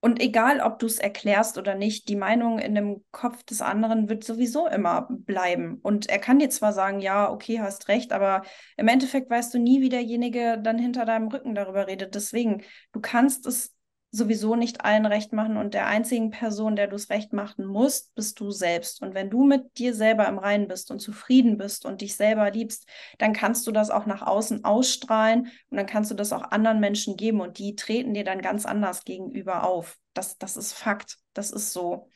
Und 0.00 0.20
egal, 0.20 0.60
ob 0.60 0.78
du 0.78 0.86
es 0.86 0.98
erklärst 0.98 1.58
oder 1.58 1.74
nicht, 1.74 2.08
die 2.08 2.16
Meinung 2.16 2.58
in 2.58 2.74
dem 2.74 3.04
Kopf 3.10 3.42
des 3.42 3.60
anderen 3.60 4.08
wird 4.08 4.24
sowieso 4.24 4.68
immer 4.68 5.08
bleiben. 5.10 5.80
Und 5.82 6.08
er 6.08 6.18
kann 6.18 6.38
dir 6.38 6.50
zwar 6.50 6.72
sagen, 6.72 7.00
ja, 7.00 7.30
okay, 7.30 7.60
hast 7.60 7.88
recht, 7.88 8.12
aber 8.12 8.42
im 8.76 8.86
Endeffekt 8.88 9.30
weißt 9.30 9.52
du 9.52 9.58
nie, 9.58 9.80
wie 9.80 9.88
derjenige 9.88 10.60
dann 10.62 10.78
hinter 10.78 11.06
deinem 11.06 11.28
Rücken 11.28 11.54
darüber 11.54 11.88
redet. 11.88 12.14
Deswegen, 12.14 12.62
du 12.92 13.00
kannst 13.00 13.46
es 13.46 13.75
sowieso 14.16 14.56
nicht 14.56 14.84
allen 14.84 15.06
recht 15.06 15.32
machen 15.32 15.56
und 15.56 15.74
der 15.74 15.86
einzigen 15.86 16.30
Person, 16.30 16.76
der 16.76 16.86
du 16.86 16.96
es 16.96 17.10
recht 17.10 17.32
machen 17.32 17.66
musst, 17.66 18.14
bist 18.14 18.40
du 18.40 18.50
selbst. 18.50 19.02
Und 19.02 19.14
wenn 19.14 19.30
du 19.30 19.44
mit 19.44 19.78
dir 19.78 19.94
selber 19.94 20.26
im 20.26 20.38
Reinen 20.38 20.68
bist 20.68 20.90
und 20.90 21.00
zufrieden 21.00 21.58
bist 21.58 21.84
und 21.84 22.00
dich 22.00 22.16
selber 22.16 22.50
liebst, 22.50 22.88
dann 23.18 23.32
kannst 23.32 23.66
du 23.66 23.72
das 23.72 23.90
auch 23.90 24.06
nach 24.06 24.22
außen 24.22 24.64
ausstrahlen 24.64 25.48
und 25.70 25.76
dann 25.76 25.86
kannst 25.86 26.10
du 26.10 26.14
das 26.14 26.32
auch 26.32 26.50
anderen 26.50 26.80
Menschen 26.80 27.16
geben 27.16 27.40
und 27.40 27.58
die 27.58 27.76
treten 27.76 28.14
dir 28.14 28.24
dann 28.24 28.40
ganz 28.40 28.66
anders 28.66 29.04
gegenüber 29.04 29.64
auf. 29.64 29.98
Das, 30.14 30.38
das 30.38 30.56
ist 30.56 30.72
Fakt, 30.72 31.18
das 31.34 31.50
ist 31.50 31.72
so. 31.72 32.08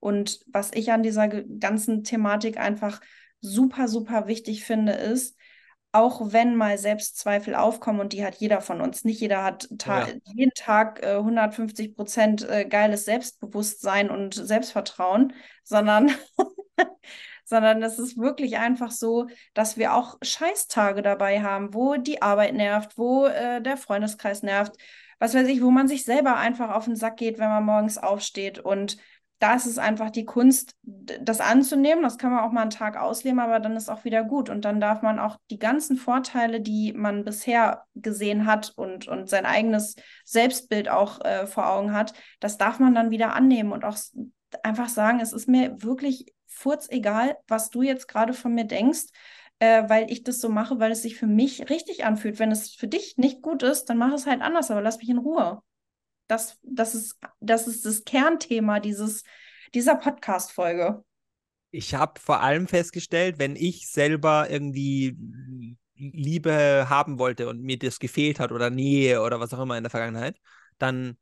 Und 0.00 0.40
was 0.46 0.72
ich 0.74 0.92
an 0.92 1.02
dieser 1.02 1.28
ganzen 1.28 2.04
Thematik 2.04 2.58
einfach 2.58 3.00
super, 3.40 3.88
super 3.88 4.26
wichtig 4.26 4.64
finde, 4.64 4.92
ist, 4.92 5.36
auch 5.96 6.32
wenn 6.32 6.56
mal 6.56 6.78
Selbstzweifel 6.78 7.54
aufkommen 7.54 8.00
und 8.00 8.12
die 8.12 8.24
hat 8.24 8.36
jeder 8.36 8.60
von 8.60 8.80
uns. 8.80 9.04
Nicht 9.04 9.20
jeder 9.20 9.42
hat 9.42 9.68
ta 9.78 10.06
Ja. 10.06 10.14
jeden 10.24 10.52
Tag 10.54 11.02
äh, 11.02 11.16
150 11.16 11.96
Prozent 11.96 12.48
äh, 12.48 12.64
geiles 12.66 13.04
Selbstbewusstsein 13.04 14.10
und 14.10 14.34
Selbstvertrauen, 14.34 15.32
sondern, 15.64 16.10
sondern 17.44 17.82
es 17.82 17.98
ist 17.98 18.18
wirklich 18.18 18.58
einfach 18.58 18.90
so, 18.90 19.26
dass 19.54 19.76
wir 19.76 19.94
auch 19.94 20.16
Scheißtage 20.22 21.02
dabei 21.02 21.42
haben, 21.42 21.74
wo 21.74 21.96
die 21.96 22.22
Arbeit 22.22 22.54
nervt, 22.54 22.98
wo 22.98 23.26
äh, 23.26 23.60
der 23.62 23.76
Freundeskreis 23.76 24.42
nervt, 24.42 24.72
was 25.18 25.34
weiß 25.34 25.48
ich, 25.48 25.62
wo 25.62 25.70
man 25.70 25.88
sich 25.88 26.04
selber 26.04 26.36
einfach 26.36 26.70
auf 26.74 26.84
den 26.84 26.96
Sack 26.96 27.16
geht, 27.16 27.38
wenn 27.38 27.48
man 27.48 27.64
morgens 27.64 27.98
aufsteht 27.98 28.58
und 28.58 28.98
da 29.38 29.54
ist 29.54 29.66
es 29.66 29.78
einfach 29.78 30.10
die 30.10 30.24
Kunst, 30.24 30.74
das 30.82 31.40
anzunehmen. 31.40 32.02
Das 32.02 32.16
kann 32.16 32.32
man 32.32 32.42
auch 32.42 32.52
mal 32.52 32.62
einen 32.62 32.70
Tag 32.70 32.96
ausleben, 32.96 33.38
aber 33.38 33.60
dann 33.60 33.76
ist 33.76 33.90
auch 33.90 34.04
wieder 34.04 34.24
gut. 34.24 34.48
Und 34.48 34.64
dann 34.64 34.80
darf 34.80 35.02
man 35.02 35.18
auch 35.18 35.36
die 35.50 35.58
ganzen 35.58 35.96
Vorteile, 35.96 36.60
die 36.60 36.92
man 36.94 37.24
bisher 37.24 37.84
gesehen 37.94 38.46
hat 38.46 38.72
und, 38.76 39.08
und 39.08 39.28
sein 39.28 39.44
eigenes 39.44 39.96
Selbstbild 40.24 40.88
auch 40.88 41.22
äh, 41.24 41.46
vor 41.46 41.68
Augen 41.68 41.92
hat, 41.92 42.14
das 42.40 42.56
darf 42.56 42.78
man 42.78 42.94
dann 42.94 43.10
wieder 43.10 43.34
annehmen 43.34 43.72
und 43.72 43.84
auch 43.84 43.98
einfach 44.62 44.88
sagen, 44.88 45.20
es 45.20 45.32
ist 45.32 45.48
mir 45.48 45.82
wirklich 45.82 46.32
furzegal, 46.46 47.36
was 47.46 47.68
du 47.68 47.82
jetzt 47.82 48.08
gerade 48.08 48.32
von 48.32 48.54
mir 48.54 48.64
denkst. 48.64 49.06
Äh, 49.58 49.88
weil 49.88 50.10
ich 50.10 50.22
das 50.22 50.38
so 50.38 50.50
mache, 50.50 50.80
weil 50.80 50.92
es 50.92 51.00
sich 51.00 51.16
für 51.16 51.26
mich 51.26 51.70
richtig 51.70 52.04
anfühlt. 52.04 52.38
Wenn 52.38 52.52
es 52.52 52.74
für 52.74 52.88
dich 52.88 53.16
nicht 53.16 53.40
gut 53.40 53.62
ist, 53.62 53.86
dann 53.86 53.96
mach 53.96 54.12
es 54.12 54.26
halt 54.26 54.42
anders, 54.42 54.70
aber 54.70 54.82
lass 54.82 54.98
mich 54.98 55.08
in 55.08 55.16
Ruhe. 55.16 55.62
Das, 56.26 56.58
das, 56.62 56.94
ist, 56.94 57.18
das 57.40 57.66
ist 57.66 57.84
das 57.84 58.04
Kernthema 58.04 58.80
dieses, 58.80 59.22
dieser 59.74 59.96
Podcast-Folge. 59.96 61.04
Ich 61.70 61.94
habe 61.94 62.20
vor 62.20 62.40
allem 62.40 62.68
festgestellt, 62.68 63.38
wenn 63.38 63.56
ich 63.56 63.90
selber 63.90 64.48
irgendwie 64.50 65.16
Liebe 65.94 66.86
haben 66.88 67.18
wollte 67.18 67.48
und 67.48 67.62
mir 67.62 67.78
das 67.78 67.98
gefehlt 67.98 68.40
hat 68.40 68.52
oder 68.52 68.70
Nähe 68.70 69.22
oder 69.22 69.40
was 69.40 69.52
auch 69.54 69.60
immer 69.60 69.76
in 69.76 69.84
der 69.84 69.90
Vergangenheit, 69.90 70.38
dann 70.78 71.16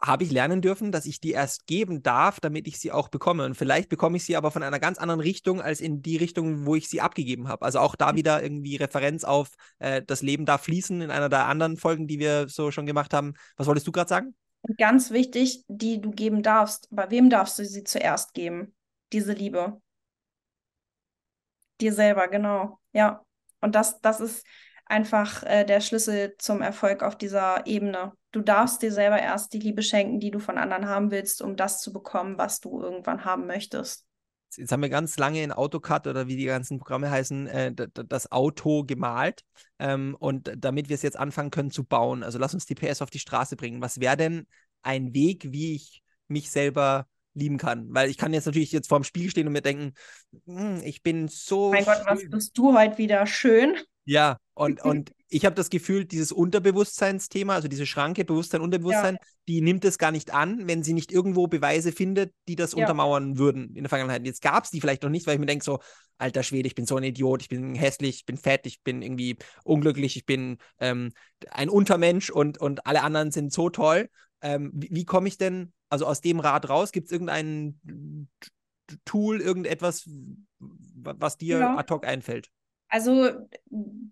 habe 0.00 0.24
ich 0.24 0.30
lernen 0.30 0.62
dürfen, 0.62 0.92
dass 0.92 1.06
ich 1.06 1.20
die 1.20 1.32
erst 1.32 1.66
geben 1.66 2.02
darf, 2.02 2.40
damit 2.40 2.66
ich 2.66 2.78
sie 2.78 2.92
auch 2.92 3.08
bekomme. 3.08 3.44
Und 3.44 3.56
vielleicht 3.56 3.88
bekomme 3.88 4.16
ich 4.16 4.24
sie 4.24 4.36
aber 4.36 4.50
von 4.50 4.62
einer 4.62 4.80
ganz 4.80 4.98
anderen 4.98 5.20
Richtung 5.20 5.60
als 5.60 5.80
in 5.80 6.02
die 6.02 6.16
Richtung, 6.16 6.66
wo 6.66 6.74
ich 6.74 6.88
sie 6.88 7.00
abgegeben 7.00 7.48
habe. 7.48 7.64
Also 7.64 7.78
auch 7.78 7.94
da 7.94 8.12
mhm. 8.12 8.16
wieder 8.16 8.42
irgendwie 8.42 8.76
Referenz 8.76 9.24
auf 9.24 9.50
äh, 9.78 10.02
das 10.06 10.22
Leben 10.22 10.46
darf 10.46 10.62
fließen 10.62 11.00
in 11.00 11.10
einer 11.10 11.28
der 11.28 11.46
anderen 11.46 11.76
Folgen, 11.76 12.06
die 12.06 12.18
wir 12.18 12.48
so 12.48 12.70
schon 12.70 12.86
gemacht 12.86 13.14
haben. 13.14 13.34
Was 13.56 13.66
wolltest 13.66 13.86
du 13.86 13.92
gerade 13.92 14.08
sagen? 14.08 14.34
Ganz 14.78 15.10
wichtig, 15.10 15.64
die 15.68 16.00
du 16.00 16.10
geben 16.10 16.42
darfst. 16.42 16.88
Bei 16.90 17.10
wem 17.10 17.30
darfst 17.30 17.58
du 17.58 17.64
sie 17.64 17.84
zuerst 17.84 18.34
geben? 18.34 18.74
Diese 19.12 19.32
Liebe. 19.32 19.80
Dir 21.80 21.92
selber, 21.92 22.26
genau. 22.28 22.80
Ja. 22.92 23.24
Und 23.60 23.74
das, 23.74 24.00
das 24.00 24.20
ist 24.20 24.44
einfach 24.86 25.42
äh, 25.42 25.64
der 25.64 25.80
Schlüssel 25.80 26.34
zum 26.38 26.62
Erfolg 26.62 27.02
auf 27.02 27.16
dieser 27.16 27.66
Ebene. 27.66 28.12
Du 28.32 28.40
darfst 28.40 28.82
dir 28.82 28.92
selber 28.92 29.20
erst 29.20 29.52
die 29.52 29.58
Liebe 29.58 29.82
schenken, 29.82 30.20
die 30.20 30.30
du 30.30 30.38
von 30.38 30.58
anderen 30.58 30.88
haben 30.88 31.10
willst, 31.10 31.42
um 31.42 31.56
das 31.56 31.80
zu 31.80 31.92
bekommen, 31.92 32.38
was 32.38 32.60
du 32.60 32.80
irgendwann 32.80 33.24
haben 33.24 33.46
möchtest. 33.46 34.04
Jetzt 34.56 34.72
haben 34.72 34.82
wir 34.82 34.88
ganz 34.88 35.18
lange 35.18 35.42
in 35.42 35.52
AutoCAD 35.52 36.06
oder 36.06 36.28
wie 36.28 36.36
die 36.36 36.44
ganzen 36.44 36.78
Programme 36.78 37.10
heißen, 37.10 37.46
äh, 37.48 37.74
das 37.74 38.32
Auto 38.32 38.84
gemalt. 38.84 39.42
Ähm, 39.78 40.16
und 40.18 40.52
damit 40.56 40.88
wir 40.88 40.94
es 40.94 41.02
jetzt 41.02 41.18
anfangen 41.18 41.50
können 41.50 41.70
zu 41.70 41.84
bauen, 41.84 42.22
also 42.22 42.38
lass 42.38 42.54
uns 42.54 42.64
die 42.64 42.74
PS 42.74 43.02
auf 43.02 43.10
die 43.10 43.18
Straße 43.18 43.56
bringen. 43.56 43.82
Was 43.82 44.00
wäre 44.00 44.16
denn 44.16 44.46
ein 44.82 45.12
Weg, 45.12 45.52
wie 45.52 45.74
ich 45.74 46.02
mich 46.28 46.50
selber 46.50 47.06
lieben 47.36 47.58
kann. 47.58 47.86
Weil 47.90 48.08
ich 48.10 48.16
kann 48.16 48.32
jetzt 48.32 48.46
natürlich 48.46 48.72
jetzt 48.72 48.88
vorm 48.88 49.04
Spiegel 49.04 49.30
stehen 49.30 49.46
und 49.46 49.52
mir 49.52 49.62
denken, 49.62 49.92
hm, 50.46 50.80
ich 50.84 51.02
bin 51.02 51.28
so. 51.28 51.70
Mein 51.70 51.84
Gott, 51.84 52.02
was 52.06 52.28
bist 52.28 52.56
du 52.58 52.76
heute 52.76 52.98
wieder 52.98 53.26
schön? 53.26 53.76
Ja, 54.06 54.38
und, 54.54 54.80
und 54.84 55.12
ich 55.28 55.44
habe 55.44 55.54
das 55.54 55.70
Gefühl, 55.70 56.04
dieses 56.04 56.32
Unterbewusstseinsthema, 56.32 57.54
also 57.54 57.68
diese 57.68 57.84
Schranke, 57.84 58.24
Bewusstsein, 58.24 58.60
Unterbewusstsein, 58.60 59.14
ja. 59.14 59.20
die 59.48 59.60
nimmt 59.60 59.84
es 59.84 59.98
gar 59.98 60.12
nicht 60.12 60.32
an, 60.32 60.66
wenn 60.66 60.82
sie 60.82 60.94
nicht 60.94 61.12
irgendwo 61.12 61.48
Beweise 61.48 61.92
findet, 61.92 62.32
die 62.48 62.56
das 62.56 62.72
ja. 62.72 62.78
untermauern 62.78 63.36
würden 63.36 63.74
in 63.74 63.82
der 63.82 63.88
Vergangenheit. 63.88 64.24
Jetzt 64.24 64.40
gab 64.40 64.64
es 64.64 64.70
die 64.70 64.80
vielleicht 64.80 65.02
noch 65.02 65.10
nicht, 65.10 65.26
weil 65.26 65.34
ich 65.34 65.40
mir 65.40 65.46
denke 65.46 65.64
so, 65.64 65.80
alter 66.18 66.42
Schwede, 66.42 66.68
ich 66.68 66.74
bin 66.74 66.86
so 66.86 66.96
ein 66.96 67.02
Idiot, 67.02 67.42
ich 67.42 67.48
bin 67.48 67.74
hässlich, 67.74 68.16
ich 68.16 68.24
bin 68.24 68.38
fett, 68.38 68.66
ich 68.66 68.82
bin 68.82 69.02
irgendwie 69.02 69.36
unglücklich, 69.64 70.16
ich 70.16 70.24
bin 70.24 70.58
ähm, 70.78 71.12
ein 71.50 71.68
Untermensch 71.68 72.30
und, 72.30 72.58
und 72.58 72.86
alle 72.86 73.02
anderen 73.02 73.32
sind 73.32 73.52
so 73.52 73.68
toll. 73.68 74.08
Ähm, 74.42 74.70
wie, 74.74 74.88
wie 74.92 75.04
komme 75.04 75.28
ich 75.28 75.38
denn 75.38 75.72
also 75.88 76.06
aus 76.06 76.20
dem 76.20 76.40
Rad 76.40 76.68
raus? 76.68 76.92
Gibt 76.92 77.06
es 77.06 77.12
irgendein 77.12 77.80
Tool, 79.04 79.40
irgendetwas, 79.40 80.08
was 80.58 81.36
dir 81.36 81.58
ja. 81.58 81.76
ad 81.76 81.92
hoc 81.92 82.06
einfällt? 82.06 82.50
Also 82.88 83.30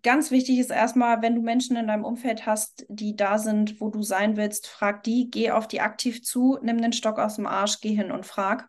ganz 0.03 0.31
wichtig 0.31 0.59
ist 0.59 0.71
erstmal, 0.71 1.23
wenn 1.23 1.37
du 1.37 1.43
Menschen 1.43 1.77
in 1.77 1.87
deinem 1.87 2.05
Umfeld 2.05 2.45
hast, 2.45 2.85
die 2.89 3.15
da 3.15 3.39
sind, 3.39 3.81
wo 3.81 3.89
du 3.91 4.03
sein 4.03 4.37
willst, 4.37 4.67
frag 4.67 5.03
die, 5.05 5.31
geh 5.31 5.51
auf 5.51 5.69
die 5.69 5.81
aktiv 5.81 6.23
zu, 6.23 6.59
nimm 6.63 6.81
den 6.81 6.93
Stock 6.93 7.19
aus 7.19 7.37
dem 7.37 7.47
Arsch, 7.47 7.81
geh 7.81 7.95
hin 7.95 8.11
und 8.11 8.27
frag. 8.27 8.69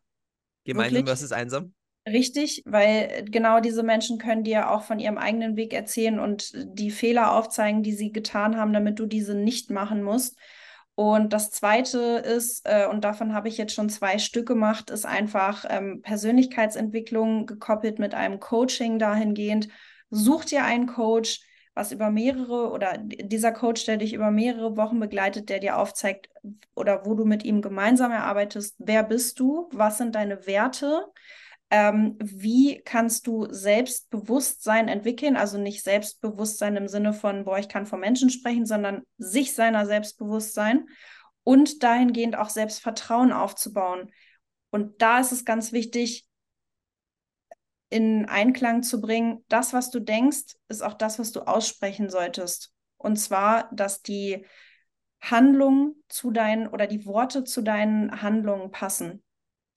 Gemeinsam 0.64 1.06
versus 1.06 1.32
einsam? 1.32 1.74
Richtig, 2.08 2.62
weil 2.66 3.26
genau 3.26 3.60
diese 3.60 3.82
Menschen 3.82 4.20
können 4.20 4.44
dir 4.44 4.70
auch 4.70 4.84
von 4.84 5.00
ihrem 5.00 5.18
eigenen 5.18 5.56
Weg 5.56 5.74
erzählen 5.74 6.20
und 6.20 6.52
die 6.54 6.92
Fehler 6.92 7.32
aufzeigen, 7.32 7.82
die 7.82 7.94
sie 7.94 8.12
getan 8.12 8.58
haben, 8.58 8.74
damit 8.74 9.00
du 9.00 9.08
diese 9.08 9.34
nicht 9.34 9.72
machen 9.72 10.04
musst. 10.04 10.38
Und 10.94 11.34
das 11.34 11.50
Zweite 11.50 11.98
ist, 12.00 12.62
äh, 12.66 12.88
und 12.88 13.04
davon 13.04 13.34
habe 13.34 13.50
ich 13.50 13.58
jetzt 13.58 13.74
schon 13.74 13.90
zwei 13.90 14.20
Stück 14.20 14.48
gemacht, 14.48 14.92
ist 14.92 15.06
einfach 15.06 15.66
ähm, 15.68 16.02
Persönlichkeitsentwicklung 16.04 17.48
gekoppelt 17.48 18.00
mit 18.00 18.14
einem 18.14 18.40
Coaching 18.40 19.00
dahingehend. 19.00 19.68
Such 20.10 20.46
dir 20.46 20.64
einen 20.64 20.88
Coach, 20.88 21.42
was 21.74 21.92
über 21.92 22.10
mehrere 22.10 22.72
oder 22.72 22.98
dieser 22.98 23.52
Coach, 23.52 23.86
der 23.86 23.98
dich 23.98 24.14
über 24.14 24.32
mehrere 24.32 24.78
Wochen 24.78 25.00
begleitet, 25.00 25.50
der 25.50 25.60
dir 25.60 25.78
aufzeigt 25.78 26.30
oder 26.74 27.06
wo 27.06 27.16
du 27.16 27.26
mit 27.26 27.44
ihm 27.44 27.62
gemeinsam 27.62 28.12
erarbeitest, 28.12 28.76
wer 28.78 29.04
bist 29.04 29.40
du, 29.40 29.70
was 29.74 29.98
sind 29.98 30.16
deine 30.16 30.48
Werte, 30.48 31.06
ähm, 31.70 32.16
wie 32.20 32.82
kannst 32.86 33.28
du 33.28 33.48
Selbstbewusstsein 33.50 34.88
entwickeln? 34.88 35.36
Also 35.36 35.58
nicht 35.58 35.84
Selbstbewusstsein 35.84 36.78
im 36.78 36.88
Sinne 36.88 37.12
von, 37.12 37.44
boah, 37.44 37.58
ich 37.58 37.68
kann 37.68 37.86
vor 37.86 38.00
Menschen 38.00 38.30
sprechen, 38.30 38.66
sondern 38.66 39.04
sich 39.18 39.54
seiner 39.54 39.86
Selbstbewusstsein 39.86 40.88
und 41.44 41.84
dahingehend 41.84 42.38
auch 42.38 42.50
Selbstvertrauen 42.50 43.34
aufzubauen. 43.34 44.12
Und 44.70 45.02
da 45.02 45.20
ist 45.20 45.32
es 45.32 45.44
ganz 45.44 45.74
wichtig, 45.74 46.28
in 47.96 48.26
Einklang 48.26 48.84
zu 48.84 49.00
bringen, 49.00 49.46
das, 49.48 49.72
was 49.72 49.90
du 49.90 50.02
denkst, 50.02 50.58
ist 50.68 50.84
auch 50.84 50.96
das, 50.96 51.18
was 51.18 51.32
du 51.32 51.48
aussprechen 51.48 52.10
solltest. 52.10 52.74
Und 52.98 53.16
zwar, 53.16 53.70
dass 53.72 54.02
die 54.02 54.46
Handlungen 55.22 55.96
zu 56.10 56.32
deinen 56.32 56.68
oder 56.68 56.88
die 56.88 57.06
Worte 57.06 57.46
zu 57.46 57.62
deinen 57.62 58.22
Handlungen 58.22 58.70
passen. 58.70 59.24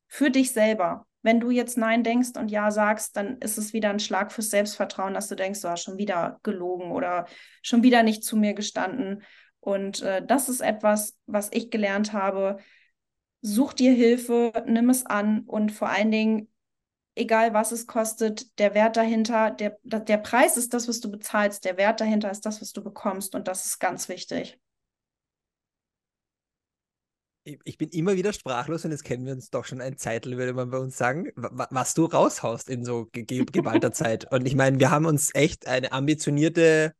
Für 0.08 0.32
dich 0.32 0.52
selber. 0.52 1.06
Wenn 1.22 1.38
du 1.38 1.50
jetzt 1.50 1.78
Nein 1.78 2.02
denkst 2.02 2.30
und 2.36 2.50
Ja 2.50 2.72
sagst, 2.72 3.16
dann 3.16 3.38
ist 3.38 3.56
es 3.56 3.72
wieder 3.72 3.90
ein 3.90 4.00
Schlag 4.00 4.32
fürs 4.32 4.50
Selbstvertrauen, 4.50 5.14
dass 5.14 5.28
du 5.28 5.36
denkst, 5.36 5.60
du 5.60 5.68
hast 5.68 5.84
schon 5.84 5.98
wieder 5.98 6.40
gelogen 6.42 6.90
oder 6.90 7.26
schon 7.62 7.84
wieder 7.84 8.02
nicht 8.02 8.24
zu 8.24 8.36
mir 8.36 8.52
gestanden. 8.52 9.22
Und 9.60 10.02
äh, 10.02 10.26
das 10.26 10.48
ist 10.48 10.60
etwas, 10.60 11.16
was 11.26 11.50
ich 11.52 11.70
gelernt 11.70 12.12
habe. 12.12 12.58
Such 13.42 13.74
dir 13.74 13.92
Hilfe, 13.92 14.64
nimm 14.66 14.90
es 14.90 15.06
an 15.06 15.42
und 15.46 15.70
vor 15.70 15.88
allen 15.88 16.10
Dingen, 16.10 16.48
egal 17.18 17.54
was 17.54 17.72
es 17.72 17.86
kostet, 17.86 18.58
der 18.58 18.74
Wert 18.74 18.96
dahinter, 18.96 19.50
der, 19.50 19.78
der 19.84 20.18
Preis 20.18 20.56
ist 20.56 20.74
das, 20.74 20.88
was 20.88 21.00
du 21.00 21.10
bezahlst, 21.10 21.64
der 21.64 21.76
Wert 21.76 22.00
dahinter 22.00 22.30
ist 22.30 22.46
das, 22.46 22.60
was 22.60 22.72
du 22.72 22.82
bekommst 22.82 23.34
und 23.34 23.48
das 23.48 23.66
ist 23.66 23.78
ganz 23.78 24.08
wichtig 24.08 24.58
ich 27.64 27.78
bin 27.78 27.88
immer 27.90 28.16
wieder 28.16 28.32
sprachlos 28.32 28.84
und 28.84 28.90
jetzt 28.90 29.04
kennen 29.04 29.24
wir 29.24 29.32
uns 29.32 29.50
doch 29.50 29.64
schon 29.64 29.80
ein 29.80 29.96
Zeitl, 29.96 30.36
würde 30.36 30.52
man 30.52 30.70
bei 30.70 30.78
uns 30.78 30.96
sagen, 30.96 31.30
was 31.36 31.94
du 31.94 32.04
raushaust 32.04 32.68
in 32.68 32.84
so 32.84 33.06
ge 33.12 33.44
geballter 33.52 33.92
Zeit. 33.92 34.30
Und 34.32 34.46
ich 34.46 34.54
meine, 34.54 34.78
wir 34.78 34.90
haben 34.90 35.06
uns 35.06 35.34
echt 35.34 35.66
eine 35.66 35.92
ambitionierte, 35.92 36.92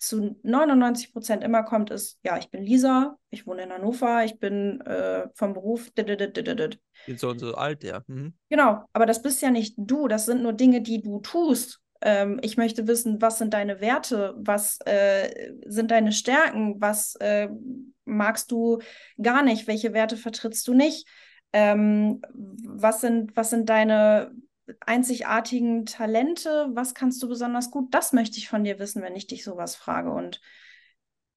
zu 0.00 0.36
99 0.42 1.12
Prozent 1.12 1.44
immer 1.44 1.62
kommt, 1.62 1.90
ist, 1.90 2.18
ja, 2.22 2.38
ich 2.38 2.50
bin 2.50 2.62
Lisa, 2.62 3.16
ich 3.28 3.46
wohne 3.46 3.62
in 3.62 3.72
Hannover, 3.72 4.24
ich 4.24 4.38
bin 4.38 4.80
äh, 4.80 5.28
vom 5.34 5.52
Beruf. 5.52 5.92
Bin 7.06 7.18
so 7.18 7.28
und 7.28 7.38
so 7.38 7.54
alt, 7.54 7.84
ja. 7.84 8.02
Mhm. 8.06 8.34
Genau, 8.48 8.84
aber 8.92 9.04
das 9.04 9.20
bist 9.20 9.42
ja 9.42 9.50
nicht 9.50 9.74
du, 9.76 10.08
das 10.08 10.24
sind 10.24 10.42
nur 10.42 10.54
Dinge, 10.54 10.80
die 10.80 11.02
du 11.02 11.20
tust. 11.20 11.80
Ähm, 12.00 12.40
ich 12.42 12.56
möchte 12.56 12.88
wissen, 12.88 13.20
was 13.20 13.36
sind 13.38 13.52
deine 13.52 13.82
Werte, 13.82 14.34
was 14.38 14.78
äh, 14.86 15.52
sind 15.66 15.90
deine 15.90 16.12
Stärken, 16.12 16.80
was 16.80 17.14
äh, 17.16 17.48
magst 18.06 18.50
du 18.50 18.78
gar 19.20 19.42
nicht, 19.42 19.66
welche 19.66 19.92
Werte 19.92 20.16
vertrittst 20.16 20.66
du 20.66 20.72
nicht, 20.72 21.06
ähm, 21.52 22.22
was, 22.32 23.02
sind, 23.02 23.36
was 23.36 23.50
sind 23.50 23.68
deine 23.68 24.32
einzigartigen 24.80 25.86
Talente, 25.86 26.68
was 26.72 26.94
kannst 26.94 27.22
du 27.22 27.28
besonders 27.28 27.70
gut, 27.70 27.94
das 27.94 28.12
möchte 28.12 28.38
ich 28.38 28.48
von 28.48 28.64
dir 28.64 28.78
wissen, 28.78 29.02
wenn 29.02 29.16
ich 29.16 29.26
dich 29.26 29.44
sowas 29.44 29.76
frage. 29.76 30.10
Und 30.10 30.40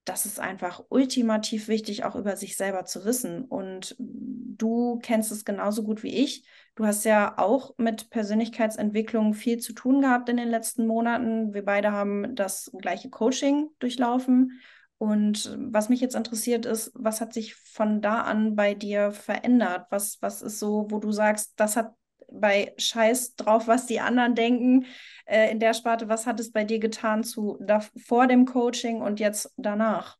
das 0.05 0.25
ist 0.25 0.39
einfach 0.39 0.83
ultimativ 0.89 1.67
wichtig, 1.67 2.03
auch 2.03 2.15
über 2.15 2.35
sich 2.35 2.57
selber 2.57 2.85
zu 2.85 3.05
wissen. 3.05 3.45
Und 3.45 3.95
du 3.97 4.99
kennst 5.01 5.31
es 5.31 5.45
genauso 5.45 5.83
gut 5.83 6.03
wie 6.03 6.15
ich. 6.15 6.45
Du 6.75 6.85
hast 6.85 7.05
ja 7.05 7.37
auch 7.37 7.75
mit 7.77 8.09
Persönlichkeitsentwicklung 8.09 9.33
viel 9.33 9.59
zu 9.59 9.73
tun 9.73 10.01
gehabt 10.01 10.27
in 10.27 10.37
den 10.37 10.49
letzten 10.49 10.87
Monaten. 10.87 11.53
Wir 11.53 11.63
beide 11.63 11.91
haben 11.91 12.35
das 12.35 12.71
gleiche 12.77 13.09
Coaching 13.09 13.69
durchlaufen. 13.79 14.59
Und 14.97 15.57
was 15.57 15.89
mich 15.89 16.01
jetzt 16.01 16.15
interessiert 16.15 16.65
ist, 16.65 16.91
was 16.95 17.19
hat 17.21 17.33
sich 17.33 17.55
von 17.55 18.01
da 18.01 18.21
an 18.21 18.55
bei 18.55 18.73
dir 18.73 19.11
verändert? 19.11 19.87
Was, 19.89 20.21
was 20.21 20.41
ist 20.41 20.59
so, 20.59 20.87
wo 20.89 20.99
du 20.99 21.11
sagst, 21.11 21.53
das 21.57 21.75
hat 21.75 21.93
bei 22.33 22.73
Scheiß 22.77 23.35
drauf, 23.35 23.67
was 23.67 23.85
die 23.85 23.99
anderen 23.99 24.35
denken 24.35 24.85
äh, 25.25 25.51
in 25.51 25.59
der 25.59 25.73
Sparte, 25.73 26.09
was 26.09 26.25
hat 26.25 26.39
es 26.39 26.51
bei 26.51 26.63
dir 26.63 26.79
getan 26.79 27.23
zu 27.23 27.57
da, 27.61 27.81
vor 28.05 28.27
dem 28.27 28.45
Coaching 28.45 29.01
und 29.01 29.19
jetzt 29.19 29.53
danach? 29.57 30.17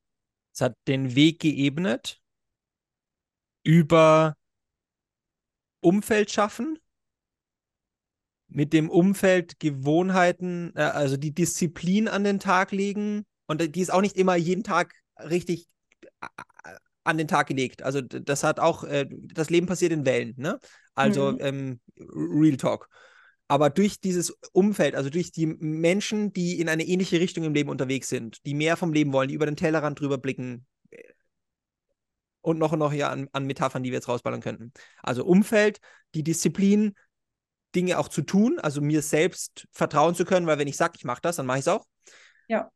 Es 0.53 0.61
hat 0.61 0.75
den 0.87 1.15
Weg 1.15 1.39
geebnet 1.39 2.21
über 3.63 4.35
Umfeld 5.81 6.31
schaffen, 6.31 6.77
mit 8.47 8.71
dem 8.71 8.89
Umfeld 8.89 9.59
Gewohnheiten, 9.59 10.71
äh, 10.75 10.81
also 10.81 11.17
die 11.17 11.33
Disziplin 11.33 12.07
an 12.07 12.23
den 12.23 12.39
Tag 12.39 12.71
legen. 12.71 13.25
Und 13.47 13.75
die 13.75 13.81
ist 13.81 13.91
auch 13.91 14.01
nicht 14.01 14.17
immer 14.17 14.35
jeden 14.35 14.63
Tag 14.63 14.93
richtig 15.17 15.67
äh, 16.21 16.27
an 17.03 17.17
den 17.17 17.27
Tag 17.27 17.47
gelegt. 17.47 17.81
Also 17.81 18.01
das 18.01 18.43
hat 18.43 18.59
auch, 18.59 18.83
äh, 18.83 19.07
das 19.09 19.49
Leben 19.49 19.67
passiert 19.67 19.91
in 19.91 20.05
Wellen, 20.05 20.35
ne? 20.37 20.59
Also 20.95 21.33
mhm. 21.33 21.37
ähm, 21.41 21.79
Real 21.97 22.57
Talk. 22.57 22.89
Aber 23.47 23.69
durch 23.69 23.99
dieses 23.99 24.31
Umfeld, 24.51 24.95
also 24.95 25.09
durch 25.09 25.31
die 25.31 25.45
Menschen, 25.45 26.33
die 26.33 26.59
in 26.59 26.69
eine 26.69 26.83
ähnliche 26.83 27.19
Richtung 27.19 27.43
im 27.43 27.53
Leben 27.53 27.69
unterwegs 27.69 28.09
sind, 28.09 28.45
die 28.45 28.53
mehr 28.53 28.77
vom 28.77 28.93
Leben 28.93 29.13
wollen, 29.13 29.27
die 29.27 29.35
über 29.35 29.45
den 29.45 29.57
Tellerrand 29.57 29.99
drüber 29.99 30.17
blicken, 30.17 30.65
und 32.43 32.59
noch 32.59 32.73
und 32.73 32.79
noch 32.79 32.91
hier 32.91 33.09
an, 33.09 33.29
an 33.31 33.45
Metaphern, 33.45 33.83
die 33.83 33.89
wir 33.89 33.97
jetzt 33.97 34.09
rausballern 34.09 34.41
könnten. 34.41 34.73
Also 35.01 35.25
Umfeld, 35.25 35.79
die 36.13 36.23
Disziplin, 36.23 36.93
Dinge 37.73 37.97
auch 37.97 38.09
zu 38.09 38.21
tun, 38.21 38.59
also 38.59 38.81
mir 38.81 39.01
selbst 39.01 39.67
vertrauen 39.71 40.13
zu 40.13 40.25
können, 40.25 40.45
weil 40.45 40.59
wenn 40.59 40.67
ich 40.67 40.77
sage, 40.77 40.93
ich 40.97 41.05
mache 41.05 41.21
das, 41.21 41.37
dann 41.37 41.47
mache 41.47 41.59
ich 41.59 41.63
es 41.63 41.69
auch. 41.69 41.85
Ja. 42.47 42.69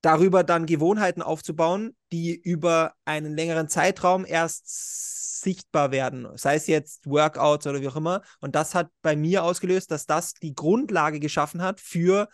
Darüber 0.00 0.42
dann 0.42 0.66
Gewohnheiten 0.66 1.22
aufzubauen, 1.22 1.94
die 2.10 2.34
über 2.34 2.94
einen 3.04 3.36
längeren 3.36 3.68
Zeitraum 3.68 4.24
erst 4.26 5.25
sichtbar 5.40 5.90
werden, 5.90 6.28
sei 6.36 6.56
es 6.56 6.66
jetzt 6.66 7.06
Workouts 7.06 7.66
oder 7.66 7.80
wie 7.80 7.88
auch 7.88 7.96
immer. 7.96 8.22
Und 8.40 8.54
das 8.54 8.74
hat 8.74 8.90
bei 9.02 9.16
mir 9.16 9.44
ausgelöst, 9.44 9.90
dass 9.90 10.06
das 10.06 10.34
die 10.34 10.54
Grundlage 10.54 11.20
geschaffen 11.20 11.62
hat 11.62 11.80
für, 11.80 12.28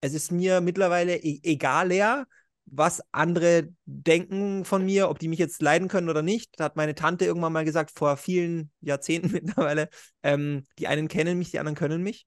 es 0.00 0.14
ist 0.14 0.32
mir 0.32 0.60
mittlerweile 0.60 1.16
e 1.16 1.40
egal, 1.42 1.90
was 2.66 3.02
andere 3.12 3.68
denken 3.84 4.64
von 4.64 4.84
mir, 4.84 5.08
ob 5.08 5.18
die 5.18 5.28
mich 5.28 5.38
jetzt 5.38 5.62
leiden 5.62 5.88
können 5.88 6.08
oder 6.08 6.22
nicht. 6.22 6.58
Da 6.58 6.64
hat 6.64 6.76
meine 6.76 6.94
Tante 6.94 7.24
irgendwann 7.24 7.52
mal 7.52 7.64
gesagt, 7.64 7.92
vor 7.92 8.16
vielen 8.16 8.70
Jahrzehnten 8.80 9.30
mittlerweile, 9.32 9.88
ähm, 10.22 10.64
die 10.78 10.88
einen 10.88 11.08
kennen 11.08 11.38
mich, 11.38 11.50
die 11.52 11.60
anderen 11.60 11.76
können 11.76 12.02
mich. 12.02 12.26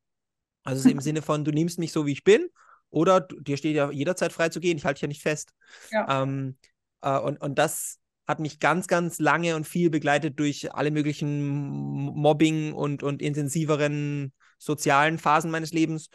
Also 0.64 0.90
im 0.90 1.00
Sinne 1.02 1.22
von, 1.22 1.44
du 1.44 1.52
nimmst 1.52 1.78
mich 1.80 1.92
so, 1.92 2.06
wie 2.06 2.14
ich 2.14 2.24
bin, 2.24 2.50
oder 2.90 3.22
dir 3.22 3.58
steht 3.58 3.76
ja 3.76 3.92
jederzeit 3.92 4.34
frei 4.34 4.50
zu 4.50 4.60
gehen, 4.60 4.78
ich 4.78 4.86
halte 4.86 4.96
dich 4.96 5.02
ja 5.04 5.08
nicht 5.08 5.22
fest. 5.22 5.54
Ja. 5.92 6.24
Ähm, 6.24 6.58
äh, 7.02 7.20
und, 7.20 7.42
und 7.42 7.60
das 7.60 7.99
hat 8.30 8.40
mich 8.40 8.60
ganz, 8.60 8.86
ganz 8.88 9.18
lange 9.18 9.56
und 9.56 9.68
viel 9.68 9.90
begleitet 9.90 10.38
durch 10.38 10.72
alle 10.76 10.92
möglichen 10.92 11.42
Mobbing 11.42 12.74
und, 12.74 13.02
und 13.02 13.24
intensiveren 13.24 14.34
sozialen 14.60 15.18
Phasen 15.18 15.50
meines 15.50 15.74
Lebens. 15.74 16.10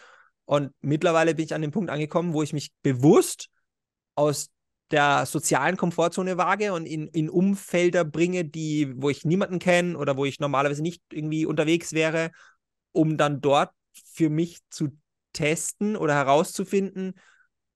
Und 0.44 0.70
mittlerweile 0.80 1.34
bin 1.34 1.44
ich 1.44 1.54
an 1.54 1.60
dem 1.60 1.72
Punkt 1.72 1.90
angekommen, 1.90 2.32
wo 2.32 2.44
ich 2.44 2.52
mich 2.52 2.70
bewusst 2.82 3.48
aus 4.14 4.50
der 4.92 5.26
sozialen 5.26 5.76
Komfortzone 5.76 6.36
wage 6.36 6.72
und 6.72 6.86
in, 6.86 7.08
in 7.08 7.28
Umfelder 7.28 8.04
bringe, 8.04 8.44
die, 8.44 8.92
wo 8.94 9.10
ich 9.10 9.24
niemanden 9.24 9.58
kenne 9.58 9.98
oder 9.98 10.16
wo 10.16 10.24
ich 10.24 10.38
normalerweise 10.38 10.82
nicht 10.82 11.02
irgendwie 11.10 11.46
unterwegs 11.46 11.94
wäre, 11.94 12.30
um 12.92 13.16
dann 13.16 13.40
dort 13.40 13.72
für 13.92 14.30
mich 14.30 14.60
zu 14.70 14.96
testen 15.32 15.96
oder 15.96 16.14
herauszufinden, 16.14 17.14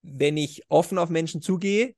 wenn 0.01 0.37
ich 0.37 0.63
offen 0.69 0.97
auf 0.97 1.09
Menschen 1.09 1.41
zugehe, 1.41 1.93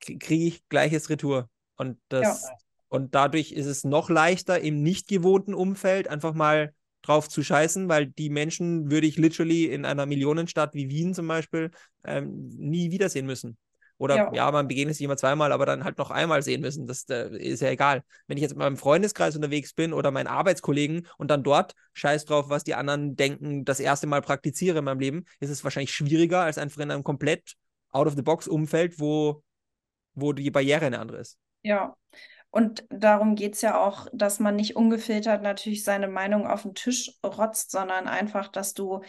kriege 0.00 0.44
ich 0.44 0.68
gleiches 0.68 1.08
Retour. 1.08 1.48
Und 1.78 1.98
das 2.10 2.42
ja. 2.42 2.56
und 2.88 3.14
dadurch 3.14 3.52
ist 3.52 3.66
es 3.66 3.84
noch 3.84 4.10
leichter 4.10 4.60
im 4.60 4.82
nicht 4.82 5.08
gewohnten 5.08 5.54
Umfeld 5.54 6.08
einfach 6.08 6.34
mal 6.34 6.74
drauf 7.02 7.28
zu 7.28 7.42
scheißen, 7.42 7.88
weil 7.88 8.06
die 8.06 8.28
Menschen 8.28 8.90
würde 8.90 9.06
ich 9.06 9.16
literally 9.16 9.64
in 9.66 9.84
einer 9.86 10.04
Millionenstadt 10.04 10.74
wie 10.74 10.90
Wien 10.90 11.14
zum 11.14 11.26
Beispiel 11.26 11.70
ähm, 12.04 12.50
nie 12.56 12.90
wiedersehen 12.90 13.24
müssen. 13.24 13.56
Oder 13.96 14.16
ja, 14.16 14.32
ja 14.32 14.50
man 14.50 14.68
begegnet 14.68 14.96
sich 14.96 15.04
immer 15.04 15.16
zweimal, 15.16 15.52
aber 15.52 15.66
dann 15.66 15.84
halt 15.84 15.98
noch 15.98 16.10
einmal 16.10 16.42
sehen 16.42 16.60
müssen. 16.60 16.86
Das, 16.86 17.04
das 17.04 17.32
ist 17.32 17.60
ja 17.60 17.70
egal. 17.70 18.02
Wenn 18.26 18.36
ich 18.36 18.42
jetzt 18.42 18.52
mit 18.52 18.58
meinem 18.58 18.76
Freundeskreis 18.76 19.34
unterwegs 19.34 19.74
bin 19.74 19.92
oder 19.92 20.10
meinen 20.10 20.28
Arbeitskollegen 20.28 21.06
und 21.18 21.30
dann 21.30 21.42
dort 21.42 21.74
scheiß 21.94 22.24
drauf, 22.24 22.48
was 22.48 22.62
die 22.62 22.74
anderen 22.74 23.16
denken, 23.16 23.64
das 23.64 23.80
erste 23.80 24.06
Mal 24.06 24.22
praktiziere 24.22 24.78
in 24.78 24.84
meinem 24.84 25.00
Leben, 25.00 25.24
ist 25.40 25.50
es 25.50 25.64
wahrscheinlich 25.64 25.92
schwieriger 25.92 26.42
als 26.42 26.58
einfach 26.58 26.80
in 26.80 26.90
einem 26.90 27.02
komplett 27.04 27.54
out-of-the-box-Umfeld, 27.90 29.00
wo, 29.00 29.42
wo 30.14 30.32
die 30.32 30.50
Barriere 30.50 30.86
eine 30.86 31.00
andere 31.00 31.18
ist. 31.18 31.38
Ja. 31.68 31.98
Und 32.50 32.86
darum 32.88 33.34
geht 33.34 33.54
es 33.56 33.60
ja 33.60 33.78
auch, 33.78 34.06
dass 34.14 34.40
man 34.40 34.56
nicht 34.56 34.74
ungefiltert 34.74 35.42
natürlich 35.42 35.84
seine 35.84 36.08
Meinung 36.08 36.46
auf 36.46 36.62
den 36.62 36.74
Tisch 36.74 37.12
rotzt, 37.22 37.70
sondern 37.70 38.08
einfach, 38.08 38.48
dass 38.48 38.72
du 38.72 39.02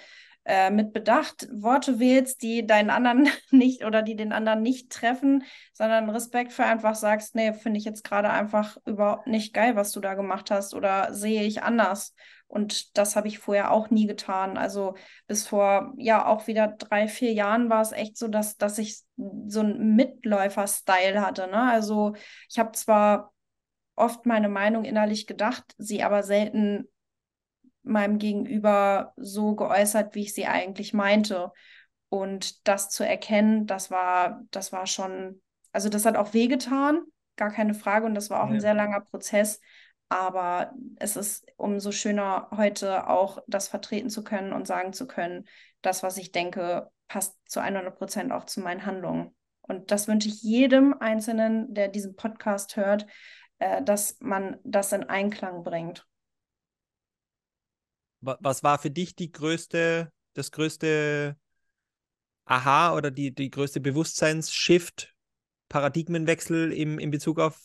äh, 0.49 0.71
mit 0.71 0.93
Bedacht 0.93 1.47
Worte 1.51 1.99
wählst, 1.99 2.41
die 2.41 2.65
deinen 2.65 2.89
anderen 2.89 3.29
nicht 3.51 3.85
oder 3.85 4.01
die 4.01 4.15
den 4.15 4.31
anderen 4.31 4.63
nicht 4.63 4.91
treffen, 4.91 5.43
sondern 5.73 6.09
Respekt 6.09 6.53
für 6.53 6.63
einfach 6.63 6.95
sagst, 6.95 7.35
nee, 7.35 7.53
finde 7.53 7.77
ich 7.77 7.85
jetzt 7.85 8.03
gerade 8.03 8.31
einfach 8.31 8.77
überhaupt 8.87 9.27
nicht 9.27 9.53
geil, 9.53 9.75
was 9.75 9.91
du 9.91 9.99
da 9.99 10.15
gemacht 10.15 10.49
hast 10.49 10.73
oder 10.73 11.13
sehe 11.13 11.43
ich 11.43 11.61
anders. 11.61 12.15
Und 12.47 12.97
das 12.97 13.15
habe 13.15 13.27
ich 13.27 13.37
vorher 13.37 13.69
auch 13.69 13.91
nie 13.91 14.07
getan. 14.07 14.57
Also 14.57 14.95
bis 15.27 15.47
vor 15.47 15.93
ja 15.97 16.25
auch 16.25 16.47
wieder 16.47 16.67
drei, 16.67 17.07
vier 17.07 17.31
Jahren 17.31 17.69
war 17.69 17.81
es 17.81 17.91
echt 17.91 18.17
so, 18.17 18.27
dass, 18.27 18.57
dass 18.57 18.79
ich 18.79 19.03
so 19.45 19.59
einen 19.59 19.95
Mitläufer-Style 19.95 21.21
hatte. 21.21 21.45
Ne? 21.45 21.61
Also 21.61 22.15
ich 22.49 22.57
habe 22.57 22.71
zwar 22.71 23.33
oft 23.95 24.25
meine 24.25 24.49
Meinung 24.49 24.83
innerlich 24.83 25.27
gedacht, 25.27 25.75
sie 25.77 26.01
aber 26.01 26.23
selten 26.23 26.87
meinem 27.83 28.17
Gegenüber 28.17 29.13
so 29.17 29.55
geäußert, 29.55 30.15
wie 30.15 30.23
ich 30.23 30.33
sie 30.33 30.45
eigentlich 30.45 30.93
meinte. 30.93 31.51
Und 32.09 32.67
das 32.67 32.89
zu 32.89 33.05
erkennen, 33.05 33.67
das 33.67 33.91
war, 33.91 34.41
das 34.51 34.71
war 34.71 34.87
schon, 34.87 35.41
also 35.71 35.89
das 35.89 36.05
hat 36.05 36.17
auch 36.17 36.33
wehgetan, 36.33 37.01
gar 37.35 37.51
keine 37.51 37.73
Frage. 37.73 38.05
Und 38.05 38.15
das 38.15 38.29
war 38.29 38.43
auch 38.43 38.49
ja. 38.49 38.55
ein 38.55 38.61
sehr 38.61 38.73
langer 38.73 39.01
Prozess. 39.01 39.59
Aber 40.09 40.73
es 40.97 41.15
ist 41.15 41.45
umso 41.55 41.91
schöner, 41.91 42.49
heute 42.51 43.07
auch 43.07 43.39
das 43.47 43.67
vertreten 43.67 44.09
zu 44.09 44.23
können 44.23 44.53
und 44.53 44.65
sagen 44.65 44.91
zu 44.91 45.05
können, 45.07 45.47
das, 45.81 46.01
was 46.01 46.17
ich 46.17 46.31
denke, 46.31 46.89
passt 47.07 47.37
zu 47.45 47.59
100 47.59 47.95
Prozent 47.95 48.31
auch 48.31 48.45
zu 48.45 48.59
meinen 48.61 48.85
Handlungen. 48.85 49.35
Und 49.61 49.91
das 49.91 50.07
wünsche 50.07 50.29
ich 50.29 50.41
jedem 50.41 50.95
Einzelnen, 50.99 51.73
der 51.73 51.89
diesen 51.89 52.15
Podcast 52.15 52.75
hört, 52.75 53.05
äh, 53.59 53.83
dass 53.83 54.17
man 54.19 54.57
das 54.63 54.91
in 54.93 55.03
Einklang 55.03 55.63
bringt 55.63 56.07
was 58.21 58.63
war 58.63 58.79
für 58.79 58.91
dich 58.91 59.15
die 59.15 59.31
größte, 59.31 60.11
das 60.33 60.51
größte 60.51 61.35
Aha 62.45 62.95
oder 62.95 63.11
die, 63.11 63.33
die 63.33 63.49
größte 63.49 63.79
Bewusstseinsshift, 63.79 65.13
Paradigmenwechsel 65.69 66.73
im, 66.73 66.97
in 66.99 67.11
Bezug 67.11 67.39
auf, 67.39 67.59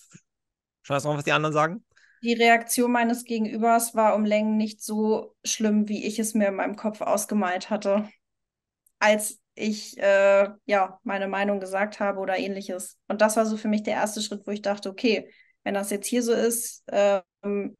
schau 0.83 0.95
mal, 0.95 1.17
was 1.17 1.25
die 1.25 1.33
anderen 1.33 1.55
sagen? 1.55 1.85
Die 2.23 2.35
Reaktion 2.35 2.93
meines 2.93 3.25
Gegenübers 3.25 3.95
war 3.95 4.15
um 4.15 4.25
Längen 4.25 4.57
nicht 4.57 4.83
so 4.83 5.35
schlimm, 5.45 5.89
wie 5.89 6.07
ich 6.07 6.19
es 6.19 6.35
mir 6.35 6.49
in 6.49 6.55
meinem 6.55 6.77
Kopf 6.77 7.01
ausgemalt 7.01 7.71
hatte, 7.71 8.09
als 8.99 9.41
ich 9.55 9.99
äh, 9.99 10.49
ja 10.65 10.99
meine 11.03 11.29
Meinung 11.29 11.61
gesagt 11.61 12.01
habe 12.01 12.19
oder 12.21 12.39
ähnliches. 12.39 12.99
Und 13.09 13.21
das 13.21 13.37
war 13.37 13.47
so 13.47 13.57
für 13.57 13.69
mich 13.69 13.83
der 13.83 13.95
erste 13.95 14.23
Schritt, 14.23 14.47
wo 14.47 14.51
ich 14.51 14.63
dachte, 14.63 14.91
okay, 14.91 15.31
wenn 15.65 15.75
das 15.75 15.91
jetzt 15.91 16.07
hier 16.07 16.23
so 16.23 16.33
ist, 16.33 16.83
ähm, 16.89 17.77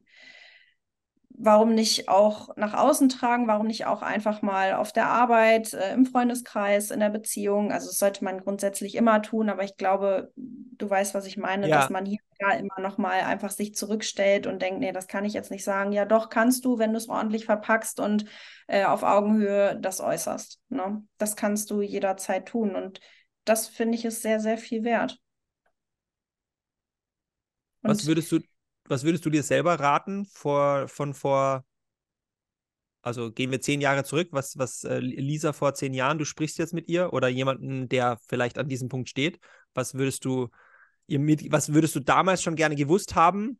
warum 1.35 1.75
nicht 1.75 2.09
auch 2.09 2.57
nach 2.57 2.75
außen 2.75 3.09
tragen? 3.09 3.49
Warum 3.49 3.67
nicht 3.67 3.87
auch 3.87 4.03
einfach 4.03 4.43
mal 4.43 4.75
auf 4.75 4.93
der 4.93 5.07
Arbeit, 5.09 5.73
äh, 5.75 5.93
im 5.93 6.07
Freundeskreis, 6.07 6.91
in 6.91 7.01
der 7.01 7.11
Beziehung? 7.11 7.73
Also 7.73 7.89
das 7.89 7.99
sollte 7.99 8.25
man 8.25 8.41
grundsätzlich 8.41 8.95
immer 8.95 9.21
tun, 9.23 9.51
aber 9.51 9.65
ich 9.65 9.77
glaube, 9.77 10.33
du 10.37 10.89
weißt, 10.89 11.15
was 11.15 11.27
ich 11.27 11.37
meine, 11.37 11.69
Ja. 11.69 11.77
dass 11.79 11.91
man 11.91 12.07
hier 12.07 12.19
ja 12.41 12.53
immer 12.53 12.81
noch 12.81 12.99
mal 12.99 13.21
einfach 13.23 13.51
sich 13.51 13.75
zurückstellt 13.75 14.47
und 14.47 14.63
denkt, 14.63 14.81
nee, 14.81 14.93
das 14.93 15.07
kann 15.09 15.25
ich 15.25 15.33
jetzt 15.35 15.51
nicht 15.51 15.65
sagen. 15.65 15.93
Ja, 15.93 16.05
doch 16.05 16.29
kannst 16.31 16.65
du, 16.65 16.79
wenn 16.79 16.93
du 16.93 16.99
es 16.99 17.09
ordentlich 17.09 17.45
verpackst 17.47 18.01
und 18.01 18.25
äh, 18.67 18.85
auf 18.85 19.03
Augenhöhe 19.03 19.77
das 19.81 20.01
äußerst. 20.01 20.61
Ne? 20.69 21.03
Das 21.19 21.37
kannst 21.37 21.71
du 21.71 21.81
jederzeit 21.83 22.47
tun 22.47 22.75
und 22.77 23.01
das 23.45 23.69
finde 23.69 23.97
ich 23.97 24.05
ist 24.05 24.23
sehr, 24.23 24.41
sehr 24.41 24.59
viel 24.59 24.85
wert. 24.85 25.19
Was 27.83 28.05
Und 28.05 28.07
würdest 28.07 28.33
du, 28.33 28.41
was 28.89 29.05
würdest 29.05 29.25
du 29.25 29.31
dir 29.31 29.43
selber 29.43 29.79
raten 29.81 30.27
vor, 30.27 30.89
von 30.89 31.15
vor, 31.15 31.65
also 33.03 33.33
gehen 33.33 33.51
wir 33.51 33.61
zehn 33.61 33.81
Jahre 33.81 34.05
zurück, 34.05 34.29
was, 34.31 34.59
was 34.59 34.85
äh, 34.85 34.99
Lisa 34.99 35.53
vor 35.53 35.75
zehn 35.75 35.95
Jahren, 35.95 36.19
du 36.19 36.25
sprichst 36.25 36.59
jetzt 36.59 36.75
mit 36.75 36.89
ihr 36.89 37.13
oder 37.13 37.29
jemanden, 37.29 37.89
der 37.89 38.19
vielleicht 38.27 38.59
an 38.59 38.69
diesem 38.69 38.89
Punkt 38.89 39.09
steht, 39.09 39.41
was 39.75 39.95
würdest 39.95 40.25
du 40.25 40.49
ihr 41.07 41.19
mit, 41.19 41.53
was 41.53 41.73
würdest 41.73 41.95
du 41.97 42.01
damals 42.01 42.43
schon 42.43 42.57
gerne 42.57 42.77
gewusst 42.77 43.15
haben? 43.15 43.59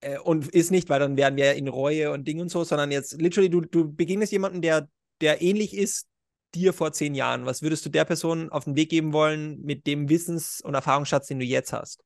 Äh, 0.00 0.18
und 0.18 0.48
ist 0.48 0.70
nicht, 0.70 0.88
weil 0.88 1.00
dann 1.00 1.16
wären 1.16 1.36
wir 1.36 1.54
in 1.54 1.68
Reue 1.68 2.12
und 2.12 2.26
Ding 2.26 2.40
und 2.40 2.48
so, 2.50 2.64
sondern 2.64 2.90
jetzt 2.90 3.20
literally, 3.20 3.50
du, 3.50 3.62
du 3.62 3.92
begegnest 3.92 4.32
jemanden, 4.32 4.62
der, 4.62 4.88
der 5.20 5.42
ähnlich 5.42 5.76
ist 5.76 6.06
dir 6.54 6.72
vor 6.72 6.92
zehn 6.92 7.14
Jahren. 7.14 7.46
Was 7.46 7.62
würdest 7.62 7.84
du 7.84 7.90
der 7.90 8.04
Person 8.04 8.50
auf 8.50 8.64
den 8.64 8.76
Weg 8.76 8.90
geben 8.90 9.12
wollen 9.12 9.60
mit 9.60 9.86
dem 9.86 10.08
Wissens- 10.08 10.60
und 10.62 10.74
Erfahrungsschatz, 10.74 11.26
den 11.26 11.38
du 11.38 11.44
jetzt 11.44 11.72
hast? 11.72 12.02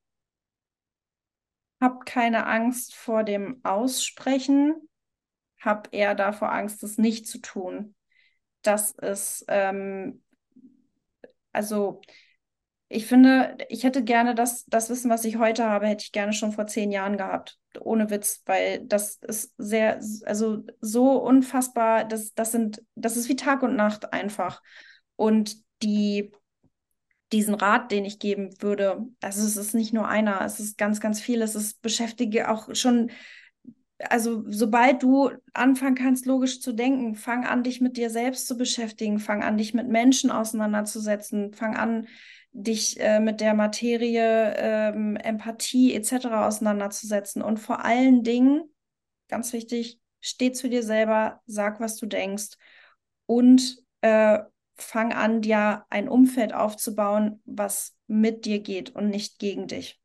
Hab 1.82 2.06
keine 2.06 2.46
Angst 2.46 2.94
vor 2.94 3.24
dem 3.24 3.60
Aussprechen, 3.64 4.88
hab 5.60 5.88
eher 5.92 6.14
davor 6.14 6.52
Angst, 6.52 6.84
es 6.84 6.96
nicht 6.96 7.26
zu 7.26 7.38
tun. 7.38 7.96
Das 8.62 8.92
ist, 8.92 9.44
ähm, 9.48 10.22
also 11.50 12.00
ich 12.88 13.06
finde, 13.06 13.56
ich 13.68 13.82
hätte 13.82 14.04
gerne 14.04 14.36
das, 14.36 14.64
das 14.66 14.90
Wissen, 14.90 15.10
was 15.10 15.24
ich 15.24 15.38
heute 15.38 15.64
habe, 15.68 15.88
hätte 15.88 16.04
ich 16.04 16.12
gerne 16.12 16.32
schon 16.32 16.52
vor 16.52 16.68
zehn 16.68 16.92
Jahren 16.92 17.16
gehabt. 17.16 17.58
Ohne 17.80 18.10
Witz, 18.10 18.42
weil 18.46 18.86
das 18.86 19.16
ist 19.16 19.52
sehr, 19.58 19.98
also 20.24 20.62
so 20.80 21.20
unfassbar, 21.20 22.04
das, 22.04 22.32
das 22.34 22.52
sind, 22.52 22.80
das 22.94 23.16
ist 23.16 23.28
wie 23.28 23.36
Tag 23.36 23.62
und 23.64 23.74
Nacht 23.74 24.12
einfach. 24.12 24.62
Und 25.16 25.56
die 25.82 26.30
diesen 27.32 27.54
Rat, 27.54 27.90
den 27.90 28.04
ich 28.04 28.18
geben 28.18 28.50
würde, 28.60 29.06
also 29.20 29.46
es 29.46 29.56
ist 29.56 29.74
nicht 29.74 29.92
nur 29.92 30.08
einer, 30.08 30.42
es 30.44 30.60
ist 30.60 30.76
ganz, 30.78 31.00
ganz 31.00 31.20
viel. 31.20 31.42
Es 31.42 31.54
ist 31.54 31.80
beschäftige 31.82 32.50
auch 32.50 32.74
schon, 32.74 33.10
also 33.98 34.44
sobald 34.48 35.02
du 35.02 35.30
anfangen 35.54 35.94
kannst, 35.94 36.26
logisch 36.26 36.60
zu 36.60 36.72
denken, 36.72 37.14
fang 37.14 37.44
an, 37.44 37.62
dich 37.62 37.80
mit 37.80 37.96
dir 37.96 38.10
selbst 38.10 38.46
zu 38.46 38.56
beschäftigen, 38.56 39.18
fang 39.18 39.42
an, 39.42 39.56
dich 39.56 39.74
mit 39.74 39.88
Menschen 39.88 40.30
auseinanderzusetzen, 40.30 41.54
fang 41.54 41.76
an, 41.76 42.06
dich 42.52 43.00
äh, 43.00 43.20
mit 43.20 43.40
der 43.40 43.54
Materie, 43.54 44.54
ähm, 44.56 45.16
Empathie 45.16 45.94
etc. 45.94 46.26
auseinanderzusetzen. 46.46 47.42
Und 47.42 47.58
vor 47.58 47.84
allen 47.84 48.24
Dingen, 48.24 48.62
ganz 49.28 49.52
wichtig, 49.52 49.98
steh 50.20 50.52
zu 50.52 50.68
dir 50.68 50.82
selber, 50.82 51.40
sag, 51.46 51.80
was 51.80 51.96
du 51.96 52.06
denkst 52.06 52.56
und 53.26 53.78
äh, 54.02 54.40
fang 54.76 55.12
an, 55.12 55.42
dir 55.42 55.84
ein 55.90 56.08
Umfeld 56.08 56.52
aufzubauen, 56.54 57.40
was 57.44 57.96
mit 58.06 58.44
dir 58.46 58.60
geht 58.60 58.94
und 58.94 59.08
nicht 59.10 59.38
gegen 59.38 59.66
dich. 59.66 60.00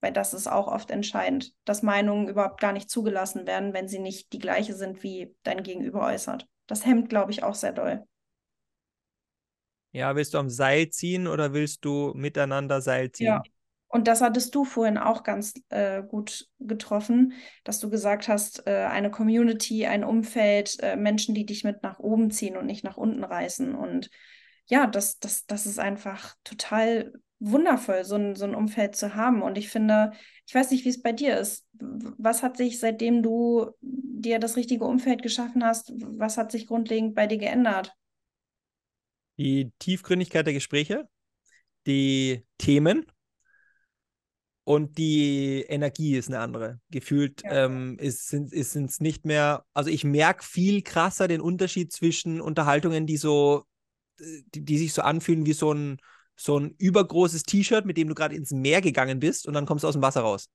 Weil 0.00 0.12
das 0.12 0.34
ist 0.34 0.48
auch 0.48 0.68
oft 0.68 0.90
entscheidend, 0.90 1.54
dass 1.64 1.82
Meinungen 1.82 2.28
überhaupt 2.28 2.60
gar 2.60 2.72
nicht 2.72 2.90
zugelassen 2.90 3.46
werden, 3.46 3.74
wenn 3.74 3.88
sie 3.88 3.98
nicht 4.00 4.32
die 4.32 4.38
gleiche 4.40 4.74
sind, 4.74 5.02
wie 5.02 5.34
dein 5.44 5.62
Gegenüber 5.62 6.02
äußert. 6.06 6.48
Das 6.66 6.86
hemmt, 6.86 7.08
glaube 7.08 7.32
ich, 7.32 7.42
auch 7.44 7.54
sehr 7.54 7.72
doll. 7.72 8.06
Ja, 9.92 10.14
willst 10.16 10.34
du 10.34 10.38
am 10.38 10.48
Seil 10.50 10.90
ziehen 10.90 11.26
oder 11.26 11.52
willst 11.54 11.84
du 11.84 12.12
miteinander 12.14 12.80
Seil 12.82 13.10
ziehen? 13.12 13.42
Ja. 13.42 13.48
Und 13.88 14.06
das 14.06 14.20
hattest 14.20 14.54
du 14.54 14.64
vorhin 14.64 14.98
auch 14.98 15.22
ganz 15.22 15.54
äh, 15.70 16.02
gut 16.02 16.46
getroffen, 16.58 17.32
dass 17.64 17.80
du 17.80 17.88
gesagt 17.88 18.28
hast, 18.28 18.66
äh, 18.66 18.84
eine 18.84 19.10
Community, 19.10 19.86
ein 19.86 20.04
Umfeld, 20.04 20.76
äh, 20.80 20.94
Menschen, 20.94 21.34
die 21.34 21.46
dich 21.46 21.64
mit 21.64 21.82
nach 21.82 21.98
oben 21.98 22.30
ziehen 22.30 22.58
und 22.58 22.66
nicht 22.66 22.84
nach 22.84 22.98
unten 22.98 23.24
reißen. 23.24 23.74
Und 23.74 24.10
ja, 24.66 24.86
das, 24.86 25.18
das, 25.18 25.46
das 25.46 25.64
ist 25.64 25.78
einfach 25.78 26.34
total 26.44 27.12
wundervoll, 27.40 28.04
so 28.04 28.16
ein, 28.16 28.36
so 28.36 28.44
ein 28.44 28.54
Umfeld 28.54 28.94
zu 28.94 29.14
haben. 29.14 29.40
Und 29.40 29.56
ich 29.56 29.70
finde, 29.70 30.12
ich 30.46 30.54
weiß 30.54 30.70
nicht, 30.70 30.84
wie 30.84 30.90
es 30.90 31.00
bei 31.00 31.12
dir 31.12 31.38
ist. 31.38 31.66
Was 31.72 32.42
hat 32.42 32.58
sich, 32.58 32.80
seitdem 32.80 33.22
du 33.22 33.70
dir 33.80 34.38
das 34.38 34.56
richtige 34.56 34.84
Umfeld 34.84 35.22
geschaffen 35.22 35.64
hast, 35.64 35.92
was 35.96 36.36
hat 36.36 36.52
sich 36.52 36.66
grundlegend 36.66 37.14
bei 37.14 37.26
dir 37.26 37.38
geändert? 37.38 37.94
Die 39.38 39.70
Tiefgründigkeit 39.78 40.44
der 40.44 40.52
Gespräche, 40.52 41.08
die 41.86 42.44
Themen 42.58 43.06
und 44.68 44.98
die 44.98 45.64
Energie 45.66 46.14
ist 46.14 46.28
eine 46.28 46.40
andere. 46.40 46.78
Gefühlt 46.90 47.42
Ja. 47.42 47.64
ähm, 47.64 47.96
ist 47.98 48.34
es 48.34 49.00
nicht 49.00 49.24
mehr, 49.24 49.64
also 49.72 49.88
ich 49.88 50.04
merke 50.04 50.44
viel 50.44 50.82
krasser 50.82 51.26
den 51.26 51.40
Unterschied 51.40 51.90
zwischen 51.90 52.42
Unterhaltungen, 52.42 53.06
die 53.06 53.16
so, 53.16 53.64
äh, 54.20 54.42
die, 54.54 54.66
die 54.66 54.76
sich 54.76 54.92
so 54.92 55.00
anfühlen 55.00 55.46
wie 55.46 55.54
so 55.54 55.72
ein, 55.72 55.96
so 56.36 56.58
ein 56.60 56.74
übergroßes 56.76 57.44
T-Shirt, 57.44 57.86
mit 57.86 57.96
dem 57.96 58.08
du 58.08 58.14
gerade 58.14 58.34
ins 58.36 58.50
Meer 58.50 58.82
gegangen 58.82 59.20
bist 59.20 59.48
und 59.48 59.54
dann 59.54 59.64
kommst 59.64 59.84
du 59.84 59.88
aus 59.88 59.94
dem 59.94 60.02
Wasser 60.02 60.20
raus. 60.20 60.50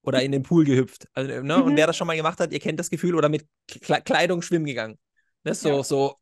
Oder 0.00 0.22
in 0.22 0.32
den 0.32 0.42
Pool 0.42 0.64
gehüpft. 0.64 1.08
Also, 1.12 1.42
ne? 1.42 1.62
Und 1.62 1.74
Mhm. 1.74 1.76
wer 1.76 1.88
das 1.88 1.96
schon 1.98 2.06
mal 2.06 2.16
gemacht 2.16 2.40
hat, 2.40 2.52
ihr 2.52 2.58
kennt 2.58 2.80
das 2.80 2.88
Gefühl, 2.88 3.14
oder 3.16 3.28
mit 3.28 3.46
Kle 3.66 4.00
Kleidung 4.00 4.40
schwimmen 4.40 4.64
gegangen. 4.64 4.98
Ne? 5.44 5.54
So, 5.54 5.68
Ja. 5.68 5.82
so 5.84 6.16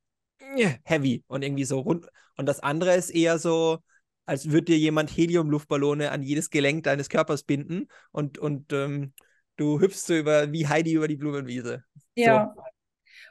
äh, 0.57 0.79
heavy 0.83 1.23
und 1.29 1.43
irgendwie 1.43 1.65
so 1.65 1.79
rund. 1.79 2.09
Und 2.37 2.47
das 2.47 2.59
andere 2.59 2.97
ist 2.97 3.11
eher 3.11 3.39
so, 3.39 3.79
als 4.27 4.51
würde 4.51 4.67
dir 4.67 4.79
jemand 4.79 5.17
Heliumluftballone 5.17 6.11
an 6.11 6.23
jedes 6.23 6.51
Gelenk 6.51 6.85
deines 6.85 7.09
Körpers 7.09 7.45
binden 7.45 7.89
und, 8.11 8.39
und 8.39 8.73
ähm, 8.73 9.13
du 9.57 9.81
hüpfst 9.81 10.07
so 10.07 10.15
über, 10.15 10.53
wie 10.53 10.67
Heidi 10.69 10.93
über 10.93 11.09
die 11.09 11.17
Blumenwiese. 11.17 11.85
Ja. 12.15 12.55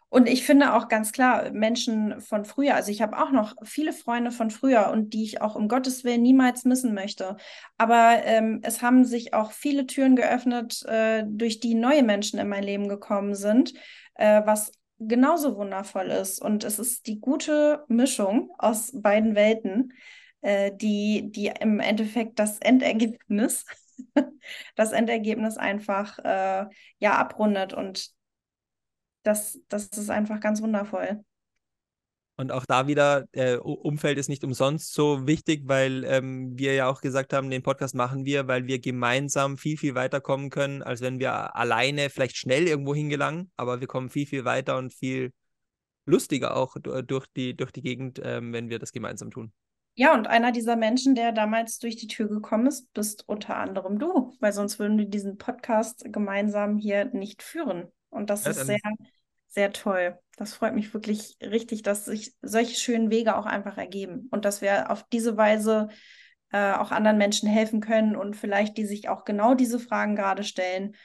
Und 0.09 0.29
ich 0.29 0.45
finde 0.45 0.73
auch 0.73 0.87
ganz 0.87 1.11
klar, 1.11 1.51
Menschen 1.51 2.21
von 2.21 2.45
früher, 2.45 2.75
also 2.75 2.89
ich 2.89 3.01
habe 3.01 3.17
auch 3.17 3.31
noch 3.31 3.55
viele 3.63 3.91
Freunde 3.91 4.31
von 4.31 4.49
früher 4.49 4.89
und 4.91 5.13
die 5.13 5.23
ich 5.23 5.41
auch 5.41 5.55
um 5.55 5.67
Gottes 5.67 6.05
Willen 6.05 6.21
niemals 6.21 6.63
missen 6.63 6.93
möchte. 6.93 7.35
Aber 7.77 8.21
ähm, 8.23 8.61
es 8.63 8.81
haben 8.81 9.03
sich 9.03 9.33
auch 9.33 9.51
viele 9.51 9.87
Türen 9.87 10.15
geöffnet, 10.15 10.83
äh, 10.85 11.23
durch 11.27 11.59
die 11.59 11.75
neue 11.75 12.03
Menschen 12.03 12.39
in 12.39 12.47
mein 12.47 12.63
Leben 12.63 12.87
gekommen 12.87 13.35
sind, 13.35 13.73
äh, 14.13 14.41
was 14.45 14.71
genauso 14.99 15.57
wundervoll 15.57 16.07
ist. 16.07 16.41
Und 16.41 16.63
es 16.63 16.79
ist 16.79 17.07
die 17.07 17.19
gute 17.19 17.83
Mischung 17.89 18.51
aus 18.57 18.91
beiden 18.93 19.35
Welten, 19.35 19.91
äh, 20.45 20.71
die, 20.75 21.31
die 21.31 21.47
im 21.59 21.79
Endeffekt 21.79 22.37
das 22.37 22.59
Endergebnis, 22.59 23.65
das 24.75 24.91
Endergebnis 24.91 25.57
einfach 25.57 26.19
äh, 26.19 26.67
ja 26.99 27.17
abrundet 27.17 27.73
und 27.73 28.11
das, 29.23 29.59
das 29.69 29.87
ist 29.87 30.11
einfach 30.11 30.39
ganz 30.39 30.61
wundervoll. 30.61 31.23
Und 32.37 32.51
auch 32.51 32.65
da 32.65 32.85
wieder, 32.85 33.25
äh, 33.31 33.55
Umfeld 33.55 34.17
ist 34.19 34.27
nicht 34.27 34.43
umsonst 34.43 34.93
so 34.93 35.25
wichtig, 35.25 35.63
weil 35.65 36.03
ähm, 36.03 36.59
wir 36.59 36.75
ja 36.75 36.89
auch 36.89 37.01
gesagt 37.01 37.31
haben, 37.33 37.49
den 37.49 37.63
Podcast 37.63 37.95
machen 37.95 38.25
wir, 38.25 38.47
weil 38.47 38.67
wir 38.67 38.79
gemeinsam 38.79 39.57
viel, 39.57 39.77
viel 39.77 39.95
weiterkommen 39.95 40.49
können, 40.49 40.83
als 40.83 40.99
wenn 41.01 41.17
wir 41.19 41.55
alleine 41.55 42.09
vielleicht 42.09 42.35
schnell 42.37 42.67
irgendwo 42.67 42.93
hingelangen, 42.93 43.51
aber 43.55 43.79
wir 43.79 43.87
kommen 43.87 44.09
viel, 44.09 44.27
viel 44.27 44.43
weiter 44.43 44.77
und 44.77 44.93
viel 44.93 45.31
lustiger 46.05 46.55
auch 46.57 46.75
du- 46.79 47.01
durch 47.01 47.25
die, 47.35 47.55
durch 47.55 47.71
die 47.71 47.81
Gegend, 47.81 48.21
ähm, 48.23 48.53
wenn 48.53 48.69
wir 48.69 48.79
das 48.79 48.91
gemeinsam 48.91 49.31
tun. 49.31 49.53
Ja, 49.97 50.13
und 50.13 50.27
einer 50.27 50.51
dieser 50.51 50.75
Menschen, 50.75 51.15
der 51.15 51.31
damals 51.31 51.79
durch 51.79 51.95
die 51.95 52.07
Tür 52.07 52.27
gekommen 52.27 52.67
ist, 52.67 52.91
bist 52.93 53.27
unter 53.29 53.55
anderem 53.55 53.97
du, 53.97 54.35
weil 54.41 54.51
sonst 54.51 54.77
würden 54.77 54.97
wir 54.97 55.05
diesen 55.05 55.37
Podcast 55.37 56.03
gemeinsam 56.11 56.77
hier 56.77 57.05
nicht 57.05 57.41
führen. 57.41 57.91
Und 58.09 58.29
das 58.29 58.45
Ja, 58.45 58.51
ist 58.51 58.65
sehr, 58.65 58.79
sehr 59.47 59.71
toll. 59.71 60.19
Das 60.35 60.53
freut 60.53 60.75
mich 60.75 60.93
wirklich 60.93 61.37
richtig, 61.41 61.81
dass 61.83 62.05
sich 62.05 62.35
solche 62.41 62.75
schönen 62.75 63.09
Wege 63.09 63.37
auch 63.37 63.45
einfach 63.45 63.77
ergeben 63.77 64.27
und 64.31 64.43
dass 64.43 64.61
wir 64.61 64.91
auf 64.91 65.03
diese 65.13 65.37
Weise 65.37 65.87
äh, 66.51 66.73
auch 66.73 66.91
anderen 66.91 67.17
Menschen 67.17 67.47
helfen 67.47 67.79
können 67.79 68.17
und 68.17 68.35
vielleicht 68.35 68.77
die 68.77 68.85
sich 68.85 69.07
auch 69.07 69.23
genau 69.23 69.55
diese 69.55 69.79
Fragen 69.79 70.15
gerade 70.17 70.43
stellen, 70.43 70.95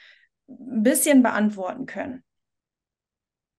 ein 0.49 0.83
bisschen 0.83 1.23
beantworten 1.23 1.85
können. 1.85 2.23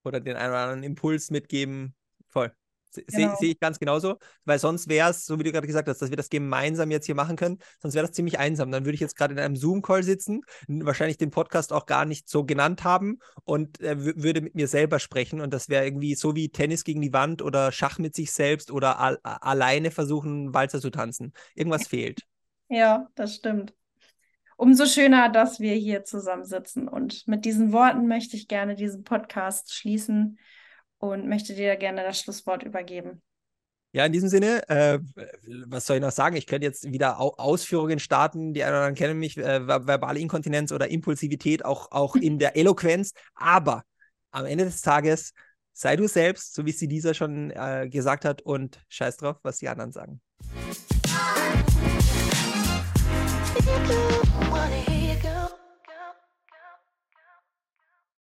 Oder 0.05 0.21
den 0.21 0.37
einen 0.37 0.51
oder 0.51 0.61
anderen 0.63 0.83
Impuls 0.85 1.31
mitgeben. 1.31 1.95
Voll. 2.29 2.53
Se- 2.95 3.03
Sehe 3.09 3.27
Genau. 3.27 3.37
sehe 3.41 3.51
ich 3.53 3.59
ganz 3.61 3.79
genauso, 3.79 4.19
weil 4.45 4.59
sonst 4.59 4.89
wäre 4.89 5.11
es, 5.11 5.25
so 5.25 5.39
wie 5.39 5.43
du 5.45 5.51
gerade 5.51 5.67
gesagt 5.67 5.89
hast, 5.89 6.03
dass 6.03 6.11
wir 6.11 6.17
das 6.17 6.29
gemeinsam 6.29 6.91
jetzt 6.91 7.07
hier 7.07 7.15
machen 7.15 7.37
können, 7.37 7.59
sonst 7.81 7.95
wäre 7.95 8.07
das 8.07 8.15
ziemlich 8.15 8.39
einsam. 8.39 8.71
Dann 8.71 8.85
würde 8.85 8.95
ich 8.95 9.01
jetzt 9.01 9.17
gerade 9.17 9.33
in 9.33 9.41
einem 9.41 9.57
Zoom-Call 9.57 10.03
sitzen, 10.03 10.43
wahrscheinlich 10.69 11.17
den 11.17 11.31
Podcast 11.31 11.73
auch 11.73 11.87
gar 11.87 12.05
nicht 12.05 12.29
so 12.29 12.45
genannt 12.45 12.85
haben 12.85 13.19
und 13.45 13.81
äh, 13.81 13.93
wü- 13.99 14.23
würde 14.23 14.43
mit 14.43 14.55
mir 14.55 14.69
selber 14.69 14.99
sprechen 14.99 15.41
und 15.41 15.53
das 15.55 15.69
wäre 15.71 15.85
irgendwie 15.87 16.15
so 16.15 16.37
wie 16.37 16.51
Tennis 16.51 16.85
gegen 16.85 17.01
die 17.01 17.13
Wand 17.13 17.41
oder 17.43 17.73
Schach 17.73 17.99
mit 17.99 18.15
sich 18.15 18.31
selbst 18.33 18.71
oder 18.71 19.01
al 19.01 19.19
alleine 19.23 19.91
versuchen, 19.91 20.53
Walzer 20.53 20.81
zu 20.81 20.91
tanzen. 20.91 21.33
Irgendwas 21.55 21.89
fehlt. 21.89 22.21
Ja, 22.69 23.09
das 23.15 23.35
stimmt. 23.37 23.75
umso 24.57 24.87
schöner, 24.87 25.29
dass 25.29 25.61
wir 25.61 25.75
hier 25.75 26.05
zusammensitzen. 26.05 26.89
Und 26.89 27.27
mit 27.27 27.45
diesen 27.45 27.73
Worten 27.73 28.07
möchte 28.07 28.37
ich 28.37 28.49
gerne 28.49 28.75
diesen 28.77 29.03
Podcast 29.05 29.75
schließen 29.75 30.39
und 31.03 31.29
möchte 31.29 31.55
dir 31.55 31.77
gerne 31.77 32.03
das 32.03 32.21
Schlusswort 32.21 32.63
übergeben. 32.63 33.21
Ja, 33.95 34.07
in 34.07 34.13
diesem 34.13 34.31
Sinne, 34.31 34.67
äh, 34.71 35.01
was 35.67 35.87
soll 35.87 35.97
ich 35.97 36.03
noch 36.03 36.13
sagen? 36.13 36.37
Ich 36.37 36.47
könnte 36.47 36.67
jetzt 36.67 36.91
wieder 36.91 37.21
Au 37.21 37.35
Ausführungen 37.37 37.99
starten. 37.99 38.55
Die 38.55 38.65
anderen 38.65 38.95
kennen 38.95 39.19
mich, 39.19 39.37
äh, 39.37 39.67
verbale 39.67 40.19
Inkontinenz 40.19 40.73
oder 40.73 40.89
Impulsivität, 40.89 41.65
auch, 41.65 41.91
auch 41.91 42.17
in 42.17 42.39
der 42.39 42.57
Eloquenz. 42.57 43.13
Aber 43.35 43.83
am 44.31 44.47
Ende 44.47 44.65
des 44.65 44.81
Tages 44.81 45.35
sei 45.75 45.97
du 45.97 46.09
selbst, 46.09 46.55
so 46.55 46.65
wie 46.65 46.73
sie 46.73 46.89
dieser 46.89 47.13
schon 47.13 47.51
äh, 47.51 47.89
gesagt 47.91 48.25
hat, 48.25 48.41
und 48.41 48.81
scheiß 48.89 49.19
drauf, 49.19 49.37
was 49.43 49.59
die 49.59 49.69
anderen 49.69 49.93
sagen. 49.93 50.23
wanna 54.51 54.77
hear 54.87 55.15
you 55.15 55.21
go. 55.21 55.42